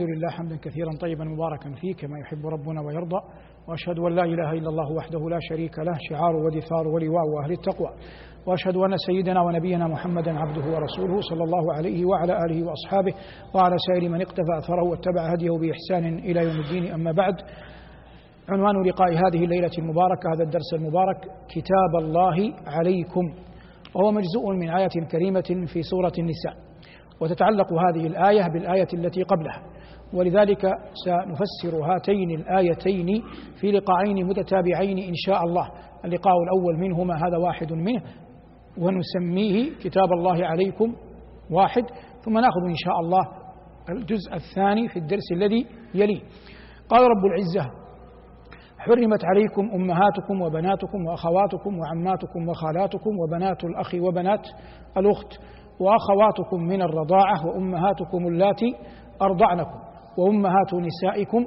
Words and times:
الحمد 0.00 0.16
لله 0.16 0.30
حمدا 0.30 0.56
كثيرا 0.56 0.90
طيبا 1.00 1.24
مباركا 1.24 1.70
فيه 1.80 1.94
كما 1.94 2.18
يحب 2.18 2.46
ربنا 2.46 2.80
ويرضى 2.80 3.20
وأشهد 3.68 3.98
أن 3.98 4.12
لا 4.14 4.22
إله 4.24 4.52
إلا 4.52 4.68
الله 4.68 4.92
وحده 4.92 5.28
لا 5.28 5.38
شريك 5.40 5.78
له 5.78 5.98
شعار 6.10 6.36
ودثار 6.36 6.88
ولواء 6.88 7.44
أهل 7.44 7.52
التقوى 7.52 7.88
وأشهد 8.46 8.76
أن 8.76 8.96
سيدنا 8.96 9.40
ونبينا 9.42 9.86
محمدا 9.88 10.38
عبده 10.38 10.64
ورسوله 10.74 11.20
صلى 11.20 11.44
الله 11.44 11.74
عليه 11.74 12.04
وعلى 12.04 12.32
آله 12.44 12.66
وأصحابه 12.66 13.14
وعلى 13.54 13.76
سائر 13.88 14.08
من 14.08 14.20
اقتفى 14.20 14.58
أثره 14.58 14.82
واتبع 14.90 15.32
هديه 15.32 15.50
بإحسان 15.50 16.18
إلى 16.18 16.40
يوم 16.44 16.60
الدين. 16.60 16.92
أما 16.92 17.12
بعد 17.12 17.34
عنوان 18.48 18.82
لقاء 18.88 19.08
هذه 19.12 19.44
الليلة 19.44 19.70
المباركة 19.78 20.32
هذا 20.34 20.44
الدرس 20.44 20.74
المبارك 20.74 21.16
كتاب 21.48 21.92
الله 21.98 22.36
عليكم 22.66 23.24
وهو 23.94 24.12
مجزء 24.12 24.50
من 24.60 24.70
آية 24.70 25.06
كريمة 25.12 25.66
في 25.72 25.82
سورة 25.82 26.12
النساء 26.18 26.54
وتتعلق 27.20 27.66
هذه 27.72 28.06
الآية 28.06 28.48
بالآية 28.52 28.88
التي 28.94 29.22
قبلها. 29.22 29.62
ولذلك 30.14 30.66
سنفسر 31.04 31.84
هاتين 31.94 32.30
الآيتين 32.30 33.22
في 33.60 33.72
لقاءين 33.72 34.26
متتابعين 34.26 34.98
إن 34.98 35.14
شاء 35.14 35.44
الله. 35.44 35.70
اللقاء 36.04 36.34
الأول 36.42 36.78
منهما 36.78 37.14
هذا 37.14 37.36
واحد 37.36 37.72
منه. 37.72 38.02
ونسميه 38.78 39.70
كتاب 39.82 40.12
الله 40.12 40.46
عليكم 40.46 40.94
واحد. 41.50 41.82
ثم 42.24 42.32
نأخذ 42.32 42.64
إن 42.68 42.76
شاء 42.76 43.00
الله 43.00 43.22
الجزء 43.90 44.34
الثاني 44.34 44.88
في 44.88 44.98
الدرس 44.98 45.32
الذي 45.32 45.66
يليه. 45.94 46.20
قال 46.88 47.02
رب 47.02 47.24
العزة 47.26 47.70
حرمت 48.78 49.24
عليكم 49.24 49.70
أمهاتكم 49.74 50.42
وبناتكم 50.42 51.06
وأخواتكم 51.06 51.78
وعماتكم 51.78 52.48
وخالاتكم 52.48 53.10
وبنات 53.18 53.64
الأخ 53.64 53.94
وبنات 53.94 54.46
الأخت 54.96 55.32
وأخواتكم 55.80 56.62
من 56.62 56.82
الرضاعة 56.82 57.46
وأمهاتكم 57.46 58.26
اللاتي 58.26 58.74
أرضعنكم. 59.22 59.89
وأمهات 60.20 60.74
نسائكم 60.74 61.46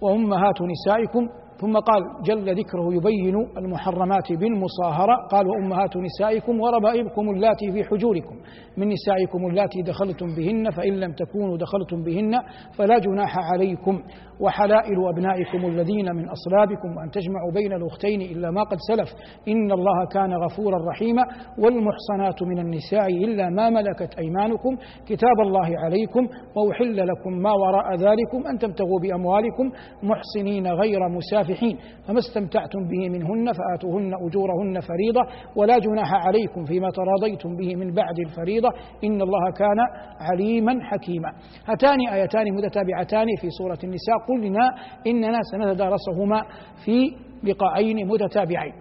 وأمهات 0.00 0.58
نسائكم 0.72 1.28
ثم 1.60 1.76
قال 1.76 2.02
جل 2.24 2.54
ذكره 2.54 2.94
يبين 2.94 3.36
المحرمات 3.58 4.32
بالمصاهرة. 4.32 5.16
قال 5.30 5.46
وأمهات 5.46 5.96
نسائكم 5.96 6.60
وربائبكم 6.60 7.30
اللاتي 7.30 7.72
في 7.72 7.84
حجوركم. 7.84 8.36
من 8.76 8.88
نسائكم 8.88 9.46
اللاتي 9.46 9.82
دخلتم 9.82 10.26
بهن 10.36 10.70
فإن 10.70 10.92
لم 11.00 11.12
تكونوا 11.12 11.56
دخلتم 11.56 12.02
بهن 12.02 12.32
فلا 12.78 12.98
جناح 12.98 13.38
عليكم. 13.52 14.02
وحلائل 14.40 15.08
أبنائكم 15.08 15.66
الذين 15.66 16.16
من 16.16 16.28
أصلابكم 16.28 16.96
وأن 16.96 17.10
تجمعوا 17.10 17.52
بين 17.52 17.72
الأختين 17.72 18.20
إلا 18.20 18.50
ما 18.50 18.62
قد 18.62 18.76
سلف. 18.88 19.08
إن 19.48 19.72
الله 19.72 20.06
كان 20.12 20.34
غفورا 20.34 20.78
رحيما. 20.90 21.22
والمحصنات 21.58 22.42
من 22.42 22.58
النساء 22.58 23.08
إلا 23.08 23.50
ما 23.50 23.70
ملكت 23.70 24.14
أيمانكم. 24.18 24.76
كتاب 25.06 25.40
الله 25.40 25.78
عليكم 25.84 26.28
وأحل 26.56 26.96
لكم 26.96 27.32
ما 27.32 27.52
وراء 27.52 27.94
ذلكم. 27.94 28.46
أن 28.50 28.58
تبتغوا 28.58 29.00
بأموالكم. 29.02 29.70
محصنين 30.02 30.66
غير 30.66 31.08
مسافحين 31.46 31.78
فما 32.06 32.18
استمتعتم 32.18 32.88
به 32.88 33.08
منهن 33.08 33.52
فآتوهن 33.52 34.14
أجورهن 34.14 34.80
فريضة 34.80 35.20
ولا 35.56 35.78
جناح 35.78 36.14
عليكم 36.26 36.64
فيما 36.64 36.88
تراضيتم 36.90 37.56
به 37.56 37.76
من 37.76 37.94
بعد 37.94 38.18
الفريضة. 38.18 38.68
إن 39.04 39.22
الله 39.22 39.50
كان 39.50 39.78
عليما 40.20 40.78
حكيما. 40.82 41.32
هاتان 41.66 42.08
آيتان 42.08 42.44
متتابعتان 42.54 43.26
في 43.40 43.48
سورة 43.50 43.78
النساء. 43.84 44.16
قلنا 44.28 44.74
إننا 45.06 45.38
سنتدارسهما 45.52 46.42
في 46.84 47.10
لقاءين 47.44 48.06
متتابعين. 48.08 48.72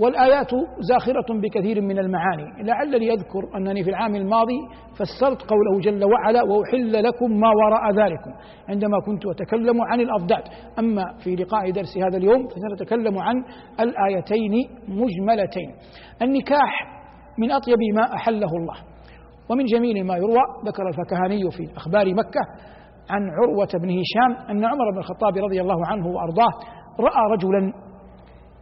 والآيات 0.00 0.50
زاخرة 0.80 1.40
بكثير 1.40 1.80
من 1.80 1.98
المعاني. 1.98 2.62
لعلني 2.62 3.12
أذكر 3.12 3.56
أنني 3.56 3.84
في 3.84 3.90
العام 3.90 4.14
الماضي 4.14 4.60
فسرت 4.92 5.42
قوله 5.42 5.80
جل 5.80 6.04
وعلا 6.04 6.42
وأحل 6.42 7.02
لكم 7.02 7.40
ما 7.40 7.48
وراء 7.48 7.90
ذلكم 7.90 8.30
عندما 8.68 9.00
كنت 9.06 9.26
أتكلم 9.26 9.82
عن 9.82 10.00
الأضداد 10.00 10.42
أما 10.78 11.04
في 11.24 11.36
لقاء 11.36 11.70
درس 11.70 11.98
هذا 11.98 12.16
اليوم 12.16 12.48
فسنتكلم 12.48 13.18
عن 13.18 13.34
الآيتين 13.80 14.52
مجملتين. 14.88 15.70
النكاح 16.22 17.00
من 17.38 17.50
أطيب 17.50 17.78
ما 17.96 18.14
أحله 18.14 18.50
الله. 18.60 18.76
ومن 19.50 19.64
جميل 19.64 20.06
ما 20.06 20.16
يروى 20.16 20.42
ذكر 20.66 20.82
الفكهاني 20.88 21.50
في 21.50 21.76
أخبار 21.76 22.14
مكة 22.14 22.40
عن 23.10 23.22
عروة 23.30 23.68
بن 23.82 23.90
هشام 23.90 24.50
أن 24.50 24.64
عمر 24.64 24.90
بن 24.92 24.98
الخطاب 24.98 25.36
رضي 25.36 25.60
الله 25.60 25.86
عنه 25.86 26.06
وأرضاه 26.06 26.52
رأى 27.00 27.22
رجلا 27.32 27.89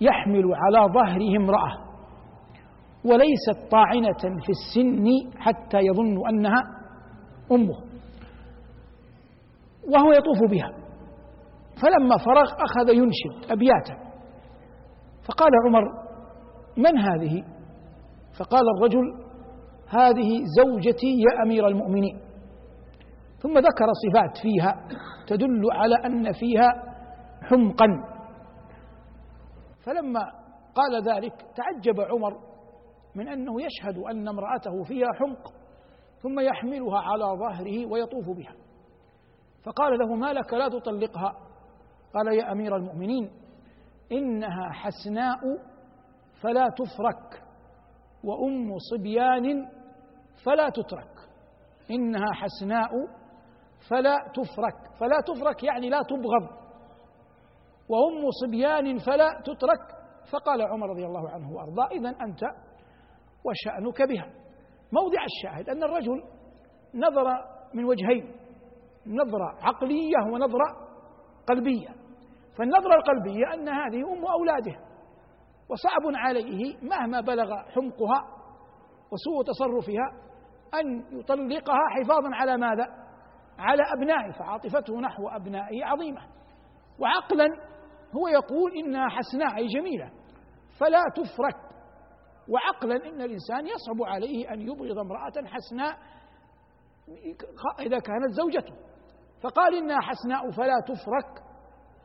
يحمل 0.00 0.44
على 0.54 0.92
ظهره 0.92 1.36
امرأة 1.36 1.88
وليست 3.04 3.70
طاعنة 3.70 4.41
في 4.44 4.48
السن 4.48 5.04
حتى 5.38 5.78
يظن 5.78 6.28
أنها 6.28 6.62
أمه 7.53 7.78
وهو 9.88 10.12
يطوف 10.12 10.50
بها. 10.50 10.70
فلما 11.82 12.16
فرغ 12.16 12.44
أخذ 12.44 12.88
ينشد 12.88 13.50
أبياتا 13.50 14.08
فقال 15.28 15.50
عمر 15.66 15.82
من 16.76 16.98
هذه؟ 16.98 17.44
فقال 18.38 18.62
الرجل 18.76 19.04
هذه 19.88 20.44
زوجتي 20.56 21.06
يا 21.06 21.42
أمير 21.47 21.69
المؤمنين. 21.69 22.19
ثم 23.38 23.58
ذكر 23.58 23.87
صفات 24.06 24.37
فيها 24.42 24.88
تدل 25.26 25.62
على 25.72 25.94
أن 26.06 26.32
فيها 26.32 26.69
حمقا. 27.42 27.87
فلما 29.88 30.32
قال 30.75 31.03
ذلك 31.03 31.32
تعجب 31.56 32.00
عمر 32.00 32.41
من 33.15 33.28
أنه 33.28 33.53
يشهد 33.62 33.99
أن 33.99 34.28
امرأته 34.28 34.82
فيها 34.82 35.09
حمق 35.15 35.53
ثم 36.22 36.41
يحملها 36.41 36.99
على 36.99 37.25
ظهره 37.25 37.87
ويطوف 37.87 38.31
بها. 38.37 38.54
فقال 39.65 39.99
له 39.99 40.15
ما 40.15 40.32
لك 40.32 40.54
لا 40.54 40.69
تطلقها؟ 40.69 41.32
قال 42.15 42.38
يا 42.38 42.53
أمير 42.53 42.76
المؤمنين 42.76 43.31
إنها 44.12 44.71
حسناء 44.72 45.38
فلا 46.43 46.69
تفرك 46.69 47.43
وأم 48.25 48.78
صبيان 48.78 49.69
فلا 50.44 50.69
تترك 50.69 51.15
إنها 51.91 52.32
حسناء 52.32 52.91
فلا 53.91 54.16
تفرك. 54.34 54.99
فلا 55.00 55.16
تفرك 55.26 55.62
يعني 55.62 55.91
لا 55.91 56.03
تبغض. 56.03 56.68
وأم 57.88 58.31
صبيان 58.31 58.99
فلا 58.99 59.28
تترك. 59.44 59.99
فقال 60.32 60.62
عمر 60.62 60.91
رضي 60.91 61.06
الله 61.06 61.31
عنه 61.31 61.53
وأرضاه 61.53 61.87
إذا 61.87 62.09
أنت 62.09 62.43
وشأنك 63.44 64.03
بها. 64.09 64.26
موضع 64.93 65.25
الشاهد 65.25 65.69
أن 65.69 65.82
الرجل 65.82 66.22
نظر 66.94 67.25
من 67.75 67.84
وجهين 67.84 68.34
نظرة 69.06 69.66
عقلية 69.66 70.32
ونظرة 70.32 70.88
قلبية. 71.47 71.88
فالنظرة 72.59 72.94
القلبية 72.94 73.54
أن 73.54 73.69
هذه 73.69 74.12
أم 74.12 74.26
أولاده 74.26 74.88
وصعب 75.70 76.03
عليه 76.15 76.76
مهما 76.82 77.20
بلغ 77.20 77.56
حمقها 77.56 78.22
وسوء 79.12 79.44
تصرفها 79.47 80.12
أن 80.75 81.19
يطلقها 81.19 81.81
حفاظا 81.91 82.28
على 82.34 82.56
ماذا؟ 82.56 82.87
على 83.59 83.82
أبنائه 83.97 84.31
فعاطفته 84.31 85.00
نحو 85.00 85.28
أبنائه 85.28 85.84
عظيمة. 85.84 86.20
وعقلا 86.99 87.68
هو 88.16 88.28
يقول 88.28 88.72
إنها 88.84 89.08
حسناء 89.08 89.56
أي 89.56 89.66
جميلة 89.66 90.10
فلا 90.80 91.02
تفرك. 91.16 91.69
وعقلا 92.48 92.96
إن 92.96 93.20
الإنسان 93.22 93.66
يصعب 93.66 94.02
عليه 94.02 94.52
أن 94.52 94.60
يبغض 94.60 94.98
امرأة 94.98 95.46
حسناء 95.46 95.98
إذا 97.80 97.98
كانت 97.98 98.30
زوجته. 98.30 98.74
فقال 99.42 99.74
إنها 99.74 100.00
حسناء 100.00 100.50
فلا 100.50 100.74
تفرك 100.86 101.44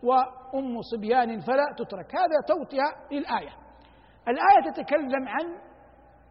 وأم 0.03 0.81
صبيان 0.81 1.39
فلا 1.39 1.65
تترك. 1.77 2.15
هذا 2.15 2.41
توطئة 2.47 2.85
للآية. 3.11 3.49
الآية 4.27 4.71
تتكلم 4.73 5.27
عن 5.27 5.45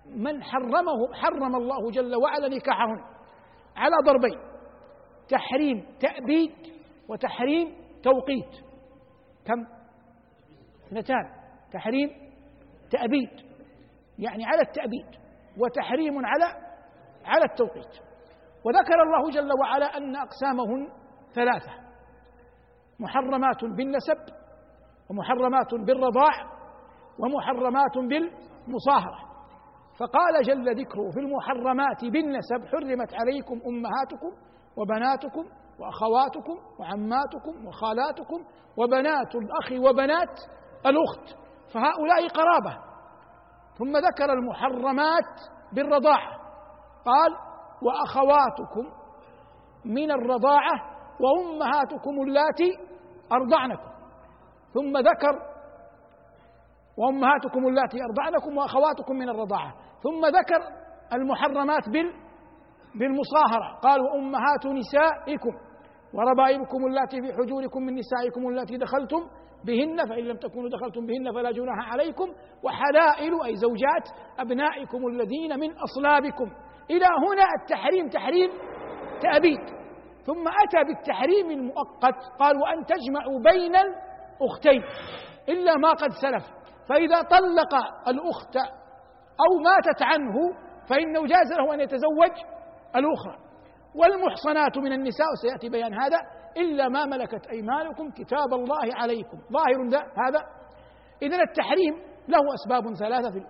من 0.06 0.42
حرمه 0.42 1.14
حرم 1.14 1.56
الله 1.56 1.90
جل 1.90 2.16
وعلا 2.16 2.48
نكاحهن. 2.48 3.04
على 3.76 3.94
ضربين 4.04 4.38
تحريم 5.28 5.86
تأبيد 6.00 6.54
وتحريم 7.08 7.76
توقيت. 8.02 8.71
كم؟ 9.46 9.66
اثنتان. 10.86 11.24
تحريم 11.72 12.08
تأبيد. 12.90 13.52
يعني 14.18 14.44
على 14.44 14.62
التأبيد 14.62 15.22
وتحريم 15.58 16.26
على 16.26 16.44
على 17.24 17.44
التوقيت. 17.44 17.94
وذكر 18.64 19.02
الله 19.02 19.30
جل 19.30 19.50
وعلا 19.60 19.86
أن 19.86 20.16
أقسامهن 20.16 20.88
ثلاثة. 21.34 21.72
محرمات 23.00 23.64
بالنسب 23.64 24.34
ومحرمات 25.10 25.74
بالرضاع 25.74 26.32
ومحرمات 27.18 27.98
بالمصاهرة. 27.98 29.32
فقال 29.98 30.42
جل 30.42 30.80
ذكره 30.80 31.10
في 31.10 31.20
المحرمات 31.20 32.04
بالنسب 32.04 32.66
حرمت 32.72 33.14
عليكم 33.14 33.60
أمهاتكم 33.66 34.32
وبناتكم 34.76 35.61
وأخواتكم 35.78 36.58
وعماتكم 36.78 37.66
وخالاتكم 37.66 38.44
وبنات 38.76 39.34
الأخ 39.34 39.88
وبنات 39.88 40.40
الأخت. 40.86 41.38
فهؤلاء 41.74 42.28
قرابة. 42.28 42.78
ثم 43.78 43.96
ذكر 43.96 44.32
المحرمات 44.32 45.40
بالرضاعة. 45.72 46.38
قال 47.04 47.32
وأخواتكم 47.82 49.02
من 49.84 50.10
الرضاعة 50.10 50.74
وأمهاتكم 51.20 52.22
اللاتي 52.26 52.72
أرضعنكم. 53.32 53.92
ثم 54.74 54.98
ذكر 54.98 55.52
وأمهاتكم 56.98 57.66
اللاتي 57.68 57.98
أرضعنكم 58.02 58.56
وأخواتكم 58.56 59.16
من 59.16 59.28
الرضاعة. 59.28 59.74
ثم 60.02 60.26
ذكر 60.26 60.82
المحرمات 61.12 61.88
بال 61.88 62.21
بالمصاهرة. 62.94 63.78
قال 63.82 64.00
وأمهات 64.00 64.66
نسائكم 64.66 65.50
وربائبكم 66.14 66.86
اللاتي 66.86 67.20
في 67.20 67.32
حجوركم 67.32 67.82
من 67.82 67.94
نسائكم 67.94 68.48
اللاتي 68.48 68.76
دخلتم 68.76 69.20
بهن 69.64 70.08
فإن 70.08 70.24
لم 70.24 70.36
تكونوا 70.36 70.70
دخلتم 70.70 71.06
بهن 71.06 71.32
فلا 71.34 71.50
جناح 71.50 71.92
عليكم. 71.92 72.28
وحلائل 72.64 73.42
أي 73.44 73.56
زوجات 73.56 74.08
أبنائكم 74.38 75.06
الذين 75.06 75.60
من 75.60 75.70
أصلابكم. 75.78 76.52
إلى 76.90 77.06
هنا 77.06 77.44
التحريم 77.60 78.08
تحريم 78.08 78.50
تأبيد. 79.22 79.64
ثم 80.26 80.48
أتى 80.48 80.84
بالتحريم 80.88 81.50
المؤقت. 81.50 82.18
قال 82.40 82.56
وأن 82.56 82.84
تجمعوا 82.84 83.40
بين 83.50 83.76
الأختين 83.76 84.82
إلا 85.48 85.76
ما 85.76 85.90
قد 85.90 86.10
سلف. 86.10 86.44
فإذا 86.88 87.22
طلق 87.22 87.74
الأخت 88.08 88.56
أو 89.44 89.58
ماتت 89.64 90.02
عنه 90.02 90.34
فإنه 90.88 91.26
جاز 91.26 91.52
له 91.58 91.74
أن 91.74 91.80
يتزوج 91.80 92.51
الأخرى. 92.96 93.38
والمحصنات 93.94 94.78
من 94.78 94.92
النساء 94.92 95.26
وسيأتي 95.32 95.68
بيان 95.68 96.00
هذا 96.00 96.18
إلا 96.56 96.88
ما 96.88 97.06
ملكت 97.06 97.46
أيمانكم 97.46 98.10
كتاب 98.10 98.52
الله 98.54 98.94
عليكم. 98.94 99.38
ظاهر 99.52 99.88
ده 99.90 99.98
هذا. 99.98 100.40
إذن 101.22 101.40
التحريم 101.40 101.94
له 102.28 102.40
أسباب 102.54 102.94
ثلاثة 102.94 103.30
في 103.30 103.46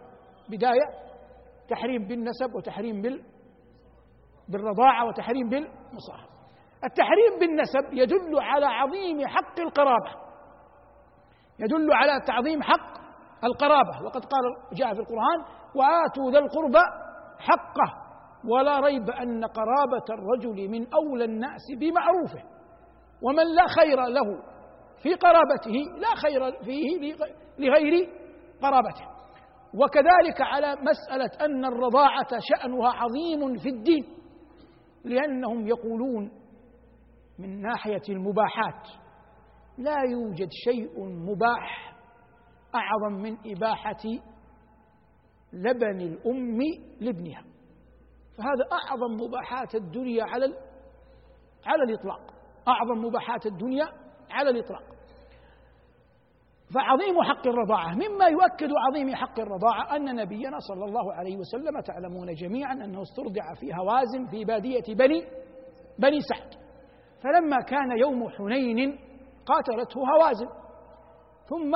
البداية. 0.48 1.02
تحريم 1.68 2.06
بالنسب 2.06 2.54
وتحريم 2.56 3.02
بال 3.02 3.22
بالرضاعة 4.48 5.06
وتحريم 5.06 5.48
بالمصاهرة 5.48 6.32
التحريم 6.84 7.38
بالنسب 7.40 7.92
يدل 7.92 8.40
على 8.40 8.66
عظيم 8.66 9.26
حق 9.26 9.60
القرابة. 9.60 10.10
يدل 11.58 11.92
على 11.92 12.20
تعظيم 12.26 12.62
حق 12.62 12.92
القرابة. 13.44 14.04
وقد 14.04 14.24
قال 14.24 14.42
جاء 14.72 14.94
في 14.94 15.00
القرآن 15.00 15.38
وآتوا 15.74 16.30
ذا 16.32 16.38
القربى 16.38 16.82
حقه. 17.38 18.11
ولا 18.48 18.80
ريب 18.80 19.10
أن 19.10 19.44
قرابة 19.44 20.04
الرجل 20.10 20.68
من 20.68 20.86
أولى 20.94 21.24
الناس 21.24 21.62
بمعروفه 21.80 22.48
ومن 23.22 23.54
لا 23.54 23.66
خير 23.66 24.00
له 24.06 24.42
في 25.02 25.14
قرابته 25.14 25.98
لا 26.00 26.14
خير 26.14 26.64
فيه 26.64 27.14
لغير 27.58 28.08
قرابته. 28.62 29.12
وكذلك 29.74 30.40
على 30.40 30.76
مسألة 30.76 31.44
أن 31.44 31.64
الرضاعة 31.64 32.28
شأنها 32.40 32.88
عظيم 32.92 33.58
في 33.58 33.68
الدين 33.68 34.04
لأنهم 35.04 35.66
يقولون 35.66 36.30
من 37.38 37.60
ناحية 37.60 38.02
المباحات 38.08 38.88
لا 39.78 39.96
يوجد 40.10 40.48
شيء 40.64 41.04
مباح 41.04 41.94
أعظم 42.74 43.22
من 43.22 43.36
إباحة 43.46 44.02
لبن 45.52 46.00
الأم 46.00 46.58
لابنها. 47.00 47.51
فهذا 48.38 48.64
أعظم 48.72 49.12
مباحات 49.24 49.74
الدنيا 49.74 50.24
على 50.24 50.46
على 51.66 51.82
الإطلاق. 51.82 52.20
أعظم 52.68 53.04
مباحات 53.04 53.46
الدنيا 53.46 53.86
على 54.30 54.50
الإطلاق. 54.50 54.82
فعظيم 56.74 57.22
حق 57.22 57.46
الرضاعة 57.46 57.94
مما 57.94 58.26
يؤكد 58.26 58.70
عظيم 58.88 59.14
حق 59.14 59.40
الرضاعة 59.40 59.96
أن 59.96 60.16
نبينا 60.16 60.58
صلى 60.58 60.84
الله 60.84 61.12
عليه 61.14 61.36
وسلم 61.36 61.80
تعلمون 61.80 62.34
جميعا 62.34 62.72
أنه 62.72 63.02
استرضع 63.02 63.54
في 63.60 63.74
هوازن 63.74 64.26
في 64.30 64.44
بادية 64.44 64.94
بني 64.94 65.24
بني 65.98 66.20
سعد. 66.20 66.54
فلما 67.22 67.60
كان 67.60 67.98
يوم 67.98 68.28
حنين 68.28 68.98
قاتلته 69.46 70.00
هوازن. 70.00 70.46
ثم 71.48 71.72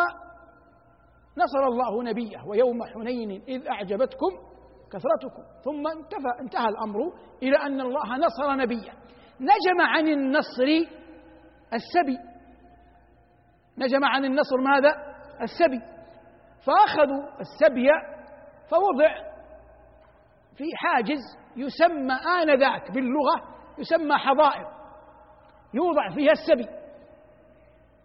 نصر 1.38 1.66
الله 1.66 2.02
نبيه 2.02 2.44
ويوم 2.46 2.84
حنين 2.84 3.30
إذ 3.48 3.68
أعجبتكم 3.68 4.45
كثرتكم. 4.96 5.42
ثم 5.64 5.86
انتهى 5.86 6.40
انتهى 6.40 6.68
الأمر 6.68 6.98
إلى 7.42 7.56
أن 7.56 7.80
الله 7.80 8.16
نصر 8.16 8.54
نبيه 8.56 8.92
نجم 9.40 9.80
عن 9.80 10.08
النصر 10.08 10.64
السبي. 11.74 12.18
نجم 13.78 14.04
عن 14.04 14.24
النصر 14.24 14.56
ماذا؟ 14.56 14.94
السبي. 15.42 15.80
فأخذوا 16.66 17.40
السبي 17.40 17.88
فوضع 18.70 19.14
في 20.56 20.64
حاجز 20.76 21.18
يسمى 21.56 22.14
آنذاك 22.42 22.90
باللغة 22.90 23.56
يسمى 23.78 24.16
حظائر. 24.16 24.66
يوضع 25.74 26.14
فيها 26.14 26.32
السبي. 26.32 26.68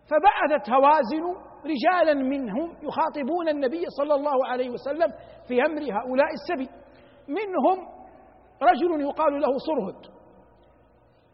فبعثت 0.09 0.69
هوازن 0.69 1.51
رجالا 1.65 2.13
منهم 2.13 2.77
يخاطبون 2.83 3.49
النبي 3.49 3.83
صلى 3.97 4.15
الله 4.15 4.47
عليه 4.47 4.69
وسلم 4.69 5.07
في 5.47 5.65
أمر 5.65 5.81
هؤلاء 5.81 6.27
السبي. 6.33 6.80
منهم 7.33 7.87
رجل 8.63 9.01
يقال 9.01 9.41
له 9.41 9.57
صرهد 9.57 10.05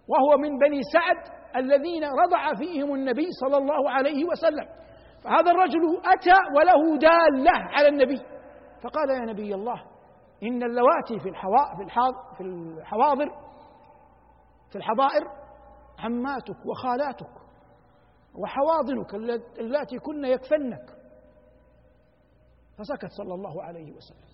وهو 0.07 0.37
من 0.37 0.57
بني 0.57 0.81
سعد 0.93 1.37
الذين 1.55 2.03
رضع 2.03 2.53
فيهم 2.55 2.93
النبي 2.95 3.27
صلى 3.41 3.57
الله 3.57 3.91
عليه 3.91 4.25
وسلم 4.25 4.65
فهذا 5.23 5.51
الرجل 5.51 6.01
أتى 6.05 6.39
وله 6.55 6.97
دالة 6.97 7.51
على 7.55 7.87
النبي 7.87 8.21
فقال 8.83 9.09
يا 9.09 9.33
نبي 9.33 9.55
الله 9.55 9.83
إن 10.43 10.63
اللواتي 10.63 11.19
في 11.19 11.31
في 12.37 12.43
الحواضر 12.43 13.29
في 14.71 14.75
الحظائر 14.75 15.23
عماتك 15.99 16.65
وخالاتك 16.65 17.29
وحواضنك 18.35 19.13
اللاتي 19.59 19.99
كن 19.99 20.25
يكفنك 20.25 20.97
فسكت 22.77 23.11
صلى 23.11 23.33
الله 23.33 23.63
عليه 23.63 23.91
وسلم. 23.91 24.26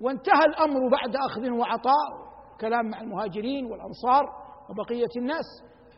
وانتهى 0.00 0.44
الأمر 0.48 0.80
بعد 0.88 1.16
أخذ 1.16 1.50
وعطاء 1.50 2.30
كلام 2.60 2.90
مع 2.90 3.00
المهاجرين 3.00 3.64
والأنصار 3.66 4.24
وبقية 4.70 5.08
الناس 5.16 5.44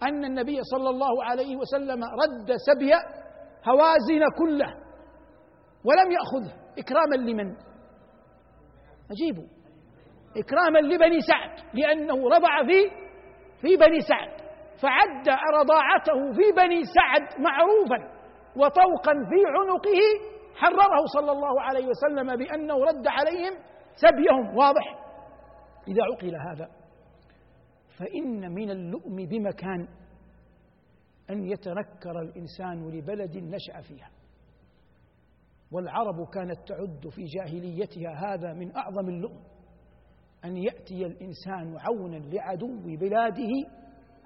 أن 0.03 0.25
النبي 0.25 0.59
صلى 0.63 0.91
الله 0.91 1.25
عليه 1.25 1.57
وسلم 1.57 2.05
رد 2.05 2.53
سبي 2.67 2.93
هوازن 3.69 4.23
كله 4.39 4.75
ولم 5.85 6.13
يأخذه. 6.13 6.55
إكراما 6.79 7.17
لمن؟ 7.17 7.57
عجيب 9.11 9.49
إكراما 10.37 10.79
لبني 10.79 11.21
سعد 11.21 11.75
لأنه 11.75 12.29
رضع 12.29 12.63
في 12.67 12.91
في 13.61 13.77
بني 13.77 14.01
سعد. 14.01 14.43
فعد 14.83 15.29
رضاعته 15.61 16.33
في 16.33 16.53
بني 16.57 16.83
سعد 16.85 17.41
معروفا 17.41 18.13
وطوقا 18.57 19.13
في 19.13 19.41
عنقه 19.47 20.01
حرره 20.57 21.07
صلى 21.15 21.33
الله 21.33 21.61
عليه 21.63 21.87
وسلم 21.87 22.37
بأنه 22.37 22.85
رد 22.85 23.07
عليهم 23.07 23.53
سبيهم 23.97 24.57
واضح؟ 24.57 25.03
إذا 25.89 26.03
عقل 26.13 26.37
هذا 26.37 26.71
فإن 27.99 28.53
من 28.53 28.71
اللؤم 28.71 29.17
بمكان 29.17 29.89
أن 31.31 31.45
يتنكر 31.45 32.21
الإنسان 32.21 32.89
لبلد 32.91 33.37
نشأ 33.37 33.81
فيها. 33.81 34.11
والعرب 35.73 36.29
كانت 36.35 36.69
تعد 36.69 37.09
في 37.09 37.25
جاهليتها 37.25 38.35
هذا 38.35 38.53
من 38.53 38.77
أعظم 38.77 39.09
اللؤم 39.09 39.43
أن 40.45 40.57
يأتي 40.57 41.07
الإنسان 41.07 41.77
عونا 41.79 42.17
لعدو 42.17 42.97
بلاده 42.97 43.51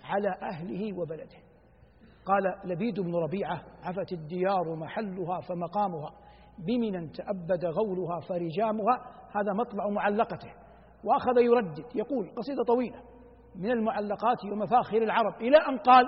على 0.05 0.29
أهله 0.43 0.99
وبلده. 0.99 1.39
قال 2.25 2.71
لبيد 2.73 3.01
بن 3.01 3.15
ربيعة 3.15 3.63
عفت 3.83 4.13
الديار 4.13 4.77
محلها 4.77 5.41
فمقامها. 5.41 6.26
بمنا 6.59 7.11
تأبد 7.15 7.65
غولها 7.65 8.21
فرجامها 8.29 8.97
هذا 9.35 9.53
مطلع 9.53 9.89
معلقته. 9.89 10.49
وأخذ 11.05 11.39
يردد 11.41 11.85
يقول 11.95 12.31
قصيدة 12.37 12.65
طويلة 12.67 13.03
من 13.57 13.71
المعلقات 13.71 14.45
ومفاخر 14.53 14.97
العرب 14.97 15.41
إلى 15.41 15.57
أن 15.57 15.79
قال 15.79 16.05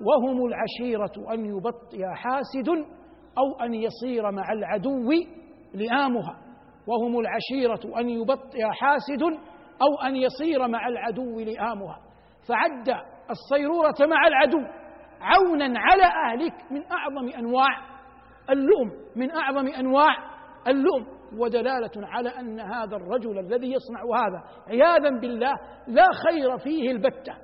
وهم 0.00 0.46
العشيرة 0.46 1.32
أن 1.32 1.44
يبطئ 1.44 2.06
حاسد 2.14 2.68
أو 3.38 3.60
أن 3.66 3.74
يصير 3.74 4.30
مع 4.30 4.52
العدو 4.52 5.10
لئامها. 5.74 6.42
وهم 6.86 7.20
العشيرة 7.20 8.00
أن 8.00 8.08
يبطئ 8.08 8.62
حاسد 8.70 9.22
أو 9.82 10.06
أن 10.06 10.16
يصير 10.16 10.68
مع 10.68 10.88
العدو 10.88 11.40
لئامها. 11.40 11.98
فعد 12.48 12.88
الصيرورة 13.30 14.08
مع 14.10 14.26
العدو 14.26 14.58
عونا 15.20 15.64
على 15.78 16.04
أهلك 16.04 16.72
من 16.72 16.82
أعظم 16.92 17.28
أنواع 17.38 17.91
اللؤم 18.50 18.92
من 19.16 19.30
أعظم 19.30 19.66
أنواع 19.66 20.16
اللؤم 20.68 21.06
ودلالة 21.38 21.90
على 21.96 22.28
أن 22.28 22.60
هذا 22.60 22.96
الرجل 22.96 23.38
الذي 23.38 23.72
يصنع 23.72 24.02
هذا 24.02 24.42
عياذا 24.66 25.20
بالله 25.20 25.52
لا 25.86 26.06
خير 26.12 26.58
فيه 26.58 26.90
البتة. 26.90 27.34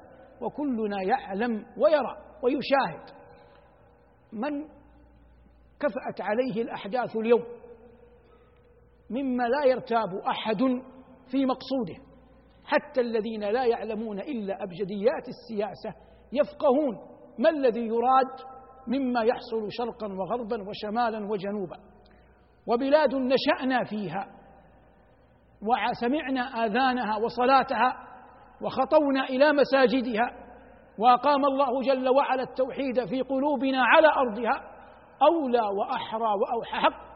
وكلنا 0.41 1.03
يعلم 1.03 1.67
ويرى 1.77 2.17
ويشاهد 2.43 3.19
من 4.33 4.65
كفأت 5.81 6.21
عليه 6.21 6.63
الأحداث 6.63 7.17
اليوم. 7.17 7.45
مما 9.11 9.43
لا 9.43 9.65
يرتاب 9.65 10.15
أحد 10.29 10.59
في 11.31 11.47
مقصوده. 11.47 12.09
حتى 12.65 13.01
الذين 13.01 13.45
لا 13.45 13.65
يعلمون 13.65 14.21
إلا 14.21 14.63
أبجديات 14.63 15.29
السياسة 15.29 15.95
يفقهون 16.33 16.99
ما 17.39 17.51
الذي 17.51 17.87
يراد 17.87 18.58
مما 18.89 19.23
يحصل 19.25 19.67
شرقا 19.71 20.07
وغربا 20.07 20.69
وشمالا 20.69 21.31
وجنوبا. 21.31 21.77
وبلاد 22.67 23.15
نشأنا 23.15 23.85
فيها 23.85 24.27
وسمعنا 25.63 26.41
آذانها 26.41 27.17
وصلاتها 27.17 27.93
وخطونا 28.63 29.25
إلى 29.25 29.53
مساجدها 29.53 30.31
وأقام 30.99 31.45
الله 31.45 31.83
جل 31.83 32.09
وعلا 32.09 32.43
التوحيد 32.43 33.05
في 33.05 33.21
قلوبنا 33.23 33.85
على 33.85 34.09
أرضها 34.09 34.63
أولى 35.23 35.61
وأحرى 35.79 36.29
وأحق 36.41 37.09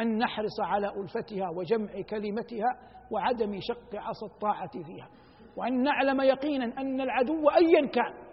أن 0.00 0.18
نحرص 0.18 0.60
على 0.60 0.86
ألفتها 0.88 1.50
وجمع 1.56 2.00
كلمتها 2.10 2.68
وعدم 3.12 3.58
شق 3.60 4.00
عصا 4.00 4.26
الطاعة 4.26 4.70
فيها. 4.86 5.08
وأن 5.56 5.82
نعلم 5.82 6.20
يقينا 6.20 6.64
أن 6.64 7.00
العدو 7.00 7.48
أيا 7.50 7.86
كان 7.86 8.23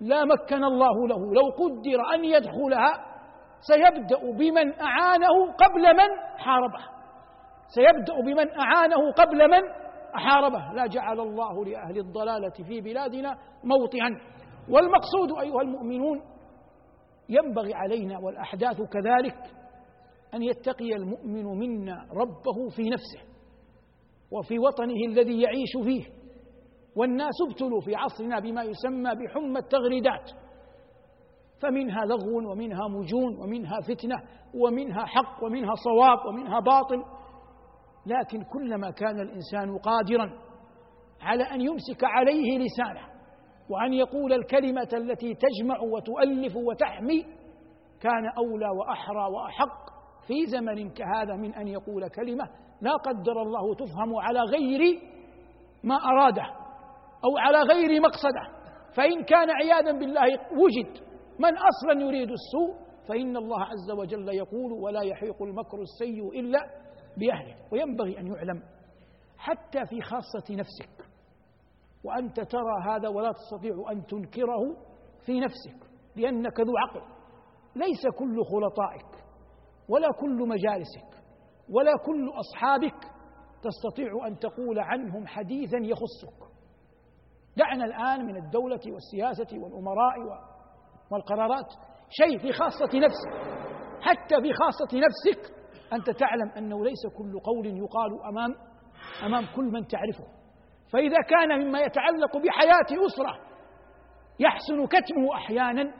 لا 0.00 0.24
مكن 0.24 0.64
الله 0.64 1.08
له. 1.08 1.34
لو 1.34 1.50
قدر 1.50 2.14
أن 2.14 2.24
يدخلها 2.24 3.06
سيبدأ 3.60 4.30
بمن 4.38 4.80
أعانه 4.80 5.52
قبل 5.52 5.96
من 5.96 6.38
حاربه. 6.38 6.84
سيبدأ 7.68 8.20
بمن 8.20 8.50
أعانه 8.60 9.12
قبل 9.12 9.50
من 9.50 9.60
أحاربه. 10.16 10.72
لا 10.72 10.86
جعل 10.86 11.20
الله 11.20 11.64
لأهل 11.64 11.98
الضلالة 11.98 12.64
في 12.68 12.80
بلادنا 12.80 13.36
موطئا. 13.64 14.36
والمقصود 14.70 15.38
أيها 15.40 15.62
المؤمنون 15.62 16.22
ينبغي 17.28 17.74
علينا 17.74 18.18
والأحداث 18.18 18.76
كذلك 18.76 19.36
أن 20.34 20.42
يتقي 20.42 20.94
المؤمن 20.94 21.44
منا 21.44 22.06
ربه 22.12 22.68
في 22.76 22.82
نفسه 22.82 23.36
وفي 24.32 24.58
وطنه 24.58 25.06
الذي 25.08 25.42
يعيش 25.42 25.72
فيه. 25.84 26.15
والناس 26.96 27.34
ابتلوا 27.50 27.80
في 27.80 27.94
عصرنا 27.94 28.40
بما 28.40 28.62
يسمى 28.62 29.10
بحمى 29.14 29.58
التغريدات. 29.58 30.30
فمنها 31.62 32.04
لغو 32.04 32.50
ومنها 32.52 32.88
مجون 32.88 33.36
ومنها 33.42 33.80
فتنة 33.80 34.22
ومنها 34.54 35.04
حق 35.06 35.44
ومنها 35.44 35.74
صواب 35.74 36.18
ومنها 36.28 36.60
باطل. 36.60 37.02
لكن 38.06 38.42
كلما 38.42 38.90
كان 38.90 39.20
الإنسان 39.20 39.78
قادرا 39.78 40.30
على 41.20 41.42
أن 41.44 41.60
يمسك 41.60 42.04
عليه 42.04 42.58
لسانه 42.58 43.16
وأن 43.70 43.92
يقول 43.92 44.32
الكلمة 44.32 44.88
التي 44.92 45.34
تجمع 45.34 45.80
وتؤلف 45.80 46.56
وتحمي 46.56 47.22
كان 48.00 48.26
أولى 48.38 48.68
وأحرى 48.68 49.24
وأحق 49.34 49.86
في 50.26 50.46
زمن 50.46 50.90
كهذا 50.90 51.36
من 51.36 51.54
أن 51.54 51.68
يقول 51.68 52.08
كلمة 52.08 52.44
لا 52.80 52.92
قدر 52.92 53.42
الله 53.42 53.74
تفهم 53.74 54.16
على 54.16 54.40
غير 54.40 55.00
ما 55.84 55.94
أراده. 55.94 56.65
أو 57.26 57.38
على 57.38 57.58
غير 57.58 58.00
مقصده. 58.00 58.56
فإن 58.96 59.24
كان 59.24 59.50
عياذا 59.50 59.92
بالله 59.92 60.32
وجد 60.34 61.06
من 61.38 61.54
أصلا 61.56 62.00
يريد 62.00 62.30
السوء 62.30 62.86
فإن 63.08 63.36
الله 63.36 63.64
عز 63.64 63.90
وجل 63.98 64.28
يقول 64.28 64.72
ولا 64.72 65.02
يحيق 65.02 65.42
المكر 65.42 65.78
السيء 65.80 66.40
إلا 66.40 66.58
بأهله. 67.16 67.56
وينبغي 67.72 68.18
أن 68.18 68.26
يعلم 68.26 68.62
حتى 69.38 69.86
في 69.86 70.00
خاصة 70.00 70.54
نفسك. 70.54 71.06
وأنت 72.04 72.40
ترى 72.40 72.82
هذا 72.88 73.08
ولا 73.08 73.32
تستطيع 73.32 73.92
أن 73.92 74.06
تنكره 74.06 74.76
في 75.26 75.40
نفسك 75.40 75.90
لأنك 76.16 76.60
ذو 76.60 76.72
عقل. 76.76 77.02
ليس 77.76 78.06
كل 78.18 78.44
خلطائك 78.44 79.24
ولا 79.88 80.08
كل 80.20 80.48
مجالسك 80.48 81.16
ولا 81.70 81.92
كل 82.06 82.30
أصحابك 82.38 83.10
تستطيع 83.62 84.26
أن 84.26 84.38
تقول 84.38 84.78
عنهم 84.78 85.26
حديثا 85.26 85.76
يخصك. 85.76 86.55
دعنا 87.56 87.84
الآن 87.84 88.26
من 88.26 88.36
الدولة 88.36 88.80
والسياسة 88.86 89.58
والأمراء 89.58 90.42
والقرارات 91.10 91.66
شيء 92.10 92.38
في 92.38 92.52
خاصة 92.52 92.98
نفسك. 92.98 93.56
حتى 94.00 94.40
في 94.42 94.52
خاصة 94.52 94.98
نفسك 94.98 95.54
أنت 95.92 96.10
تعلم 96.10 96.50
أنه 96.56 96.84
ليس 96.84 97.06
كل 97.18 97.40
قول 97.40 97.66
يقال 97.66 98.24
امام 98.28 98.54
أمام 99.26 99.46
كل 99.56 99.64
من 99.64 99.86
تعرفه. 99.86 100.24
فإذا 100.92 101.16
كان 101.28 101.64
مما 101.66 101.80
يتعلق 101.80 102.36
بحياة 102.36 103.06
أسرة 103.06 103.38
يحسن 104.40 104.86
كتمه 104.86 105.34
أحيانا 105.34 105.92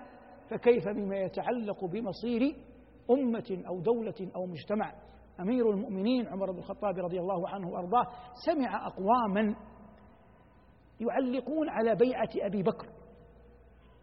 فكيف 0.51 0.89
بما 0.89 1.17
يتعلق 1.17 1.85
بمصير 1.85 2.57
أمة 3.11 3.63
أو 3.69 3.81
دولة 3.81 4.33
أو 4.37 4.47
مجتمع؟ 4.47 4.93
أمير 5.41 5.71
المؤمنين 5.71 6.29
عمر 6.29 6.53
بن 6.53 6.59
الخطاب 6.59 6.99
رضي 6.99 7.21
الله 7.21 7.49
عنه 7.49 7.69
وأرضاه 7.69 8.05
سمع 8.47 8.87
أقواما 8.87 9.57
يعلقون 11.01 11.69
على 11.69 11.95
بيعة 11.95 12.29
أبي 12.37 12.63
بكر 12.63 12.87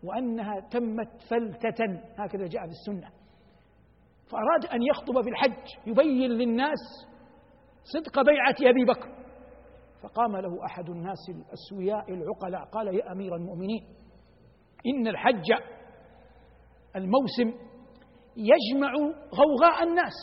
وأنها 0.04 0.60
تمت 0.72 1.22
فلتة 1.30 1.86
هكذا 2.18 2.48
جاء 2.48 2.62
في 2.66 2.72
السنة. 2.72 3.10
فأراد 4.32 4.66
أن 4.74 4.80
يخطب 4.84 5.22
في 5.24 5.30
الحج 5.30 5.68
يبين 5.88 6.32
للناس 6.32 6.80
صدق 7.84 8.22
بيعة 8.22 8.72
أبي 8.72 8.86
بكر. 8.86 9.14
فقام 10.04 10.38
له 10.38 10.66
أحد 10.66 10.90
الناس 10.90 11.30
الأسوياء 11.30 12.14
العقلاء 12.14 12.66
قال 12.72 12.96
يا 12.96 13.12
أمير 13.12 13.36
المؤمنين 13.36 13.84
إن 14.86 15.08
الحج 15.08 15.52
الموسم 16.96 17.54
يجمع 18.38 18.92
غوغاء 19.36 19.84
الناس 19.84 20.14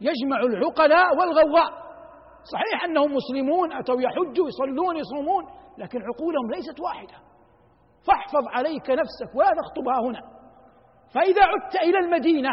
يجمع 0.00 0.40
العقلاء 0.40 1.16
والغوغاء. 1.16 1.81
صحيح 2.44 2.84
أنهم 2.84 3.14
مسلمون 3.14 3.72
أتوا 3.72 4.00
يحجوا 4.00 4.48
يصلون 4.48 4.96
يصومون 4.96 5.44
لكن 5.78 5.98
عقولهم 6.02 6.50
ليست 6.54 6.80
واحدة. 6.80 7.14
فاحفظ 8.06 8.48
عليك 8.48 8.90
نفسك 8.90 9.34
ولا 9.34 9.50
تخطبها 9.62 10.00
هنا. 10.08 10.20
فإذا 11.14 11.42
عدت 11.44 11.74
إلى 11.76 11.98
المدينة 11.98 12.50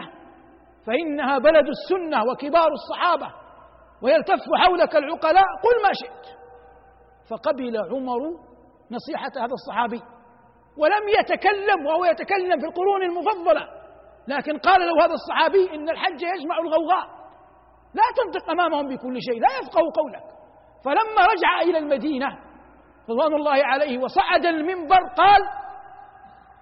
فإنها 0.87 1.37
بلد 1.37 1.67
السنة 1.67 2.23
وكبار 2.31 2.69
الصحابة 2.71 3.33
ويلتف 4.01 4.39
حولك 4.57 4.95
العقلاء 4.95 5.43
قل 5.63 5.83
ما 5.83 5.93
شئت. 5.93 6.25
فقبل 7.29 7.77
عمر 7.77 8.19
نصيحة 8.91 9.31
هذا 9.37 9.53
الصحابي. 9.53 10.01
ولم 10.77 11.09
يتكلم 11.19 11.85
وهو 11.85 12.05
يتكلم 12.05 12.59
في 12.59 12.65
القرون 12.65 13.03
المفضلة 13.03 13.67
لكن 14.27 14.57
قال 14.57 14.81
له 14.81 15.05
هذا 15.05 15.13
الصحابي 15.13 15.75
إن 15.75 15.89
الحج 15.89 16.21
يجمع 16.21 16.57
الغوغاء. 16.59 17.18
لا 17.93 18.03
تنطق 18.17 18.49
أمامهم 18.51 18.87
بكل 18.87 19.17
شيء 19.29 19.39
لا 19.41 19.47
يفقه 19.61 19.81
قولك. 19.81 20.23
فلما 20.85 21.25
رجع 21.33 21.61
إلى 21.61 21.77
المدينة 21.77 22.27
رضوان 23.09 23.33
الله 23.33 23.65
عليه 23.65 23.97
وصعد 23.97 24.45
المنبر 24.45 24.99
قال 25.17 25.41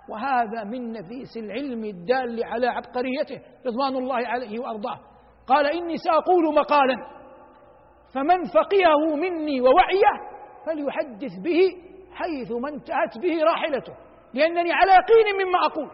وهذا 0.10 0.64
من 0.64 0.92
نفيس 0.92 1.38
العلم 1.38 1.84
الدال 1.84 2.44
على 2.44 2.68
عبقريته 2.68 3.42
رضوان 3.66 3.96
الله 3.96 4.28
عليه 4.28 4.60
وأرضاه. 4.60 5.00
قال 5.48 5.66
إني 5.66 5.98
سأقول 5.98 6.56
مقالا 6.56 6.98
فمن 8.14 8.44
فقهه 8.44 9.16
مني 9.16 9.62
ووعيه 9.62 10.14
فليحدث 10.66 11.32
به 11.44 11.62
حيث 12.14 12.52
ما 12.52 12.70
انتهت 12.70 13.18
به 13.22 13.44
راحلته 13.44 13.94
لأنني 14.34 14.74
على 14.74 14.92
يقين 14.92 15.48
مما 15.48 15.60
أقول. 15.66 15.90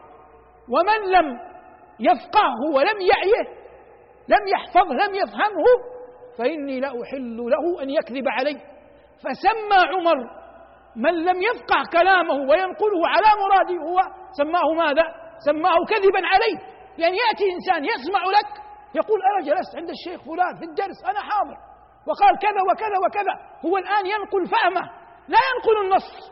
ومن 0.69 1.11
لم 1.11 1.39
يفقهه 1.99 2.75
ولم 2.75 3.01
يعيه 3.01 3.62
لم 4.27 4.47
يحفظه 4.47 4.93
لم 4.93 5.15
يفهمه 5.15 5.65
فإني 6.37 6.79
لا 6.79 6.87
أحل 6.87 7.37
له 7.37 7.83
أن 7.83 7.89
يكذب 7.89 8.27
علي. 8.27 8.61
فسمى 9.23 9.79
عمر 9.93 10.17
من 10.95 11.25
لم 11.25 11.41
يفقه 11.41 11.83
كلامه 11.91 12.33
وينقله 12.33 13.07
على 13.07 13.27
مراده 13.41 13.83
هو. 13.89 13.99
سماه 14.37 14.73
ماذا؟ 14.73 15.03
سماه 15.45 15.77
كذبا 15.89 16.21
عليه 16.27 16.57
لأن 16.97 17.13
يأتي 17.13 17.45
إنسان 17.55 17.85
يسمع 17.85 18.23
لك 18.37 18.63
يقول 18.95 19.19
أنا 19.29 19.45
جلست 19.45 19.75
عند 19.75 19.89
الشيخ 19.89 20.21
فلان 20.21 20.55
في 20.59 20.65
الدرس 20.65 20.99
أنا 21.09 21.19
حاضر. 21.19 21.57
وقال 22.07 22.39
كذا 22.39 22.61
وكذا 22.71 22.97
وكذا. 23.05 23.33
هو 23.65 23.77
الآن 23.77 24.05
ينقل 24.05 24.45
فهمه 24.45 24.81
لا 25.27 25.39
ينقل 25.49 25.85
النص. 25.85 26.31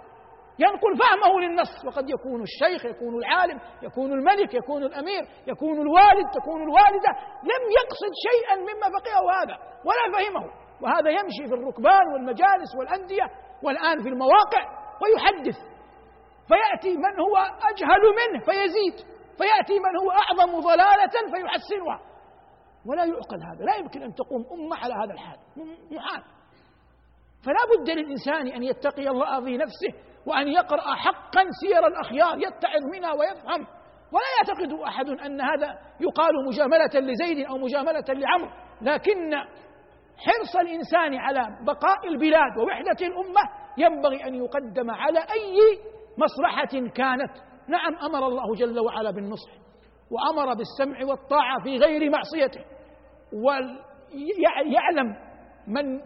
ينقل 0.65 0.93
فهمه 1.01 1.39
للنص. 1.39 1.85
وقد 1.85 2.09
يكون 2.09 2.41
الشيخ 2.41 2.85
يكون 2.85 3.15
العالم 3.15 3.59
يكون 3.81 4.11
الملك 4.13 4.53
يكون 4.53 4.83
الأمير 4.83 5.23
يكون 5.47 5.75
الوالد 5.81 6.27
تكون 6.33 6.59
الوالدة. 6.67 7.11
لم 7.51 7.63
يقصد 7.79 8.13
شيئا 8.27 8.55
مما 8.55 8.87
فقهه 8.97 9.23
هذا 9.37 9.55
ولا 9.87 10.05
فهمه. 10.15 10.45
وهذا 10.81 11.09
يمشي 11.09 11.43
في 11.49 11.53
الركبان 11.53 12.05
والمجالس 12.13 12.71
والأندية 12.79 13.27
والآن 13.63 14.03
في 14.03 14.09
المواقع 14.09 14.63
ويحدث. 15.01 15.57
فيأتي 16.49 16.97
من 16.97 17.13
هو 17.25 17.37
أجهل 17.71 18.03
منه 18.19 18.39
فيزيد. 18.45 19.07
فيأتي 19.37 19.79
من 19.79 19.93
هو 20.01 20.11
أعظم 20.11 20.59
ضلالة 20.59 21.15
فيحسنها. 21.31 21.99
ولا 22.85 23.05
يعقل 23.05 23.39
هذا. 23.49 23.65
لا 23.65 23.75
يمكن 23.75 24.01
أن 24.03 24.13
تقوم 24.13 24.45
أمة 24.51 24.75
على 24.77 24.93
هذا 24.93 25.13
الحال. 25.13 25.37
محال 25.91 26.23
فلا 27.45 27.63
بد 27.71 27.89
للإنسان 27.89 28.47
أن 28.47 28.63
يتقي 28.63 29.07
الله 29.07 29.43
في 29.43 29.57
نفسه 29.57 30.10
وأن 30.25 30.47
يقرأ 30.47 30.95
حقا 30.95 31.43
سير 31.61 31.87
الأخيار 31.87 32.37
يتعظ 32.37 32.83
منها 32.93 33.13
ويفهم. 33.13 33.67
ولا 34.13 34.29
يعتقد 34.37 34.79
أحد 34.87 35.09
أن 35.09 35.41
هذا 35.41 35.77
يقال 36.01 36.31
مجاملة 36.47 37.11
لزيد 37.11 37.45
أو 37.45 37.57
مجاملة 37.57 38.03
لعمر 38.09 38.51
لكن 38.81 39.33
حرص 40.17 40.55
الإنسان 40.55 41.15
على 41.15 41.47
بقاء 41.65 42.07
البلاد 42.07 42.57
ووحدة 42.57 43.07
الأمة 43.07 43.41
ينبغي 43.77 44.27
أن 44.27 44.35
يقدم 44.35 44.91
على 44.91 45.19
أي 45.19 45.57
مصلحة 46.17 46.89
كانت. 46.95 47.31
نعم 47.67 47.95
أمر 47.95 48.27
الله 48.27 48.55
جل 48.55 48.79
وعلا 48.79 49.11
بالنصح 49.11 49.51
وأمر 50.11 50.53
بالسمع 50.53 51.05
والطاعة 51.05 51.63
في 51.63 51.77
غير 51.77 52.09
معصيته. 52.09 52.61
ويعلم 54.13 55.15
من 55.67 56.01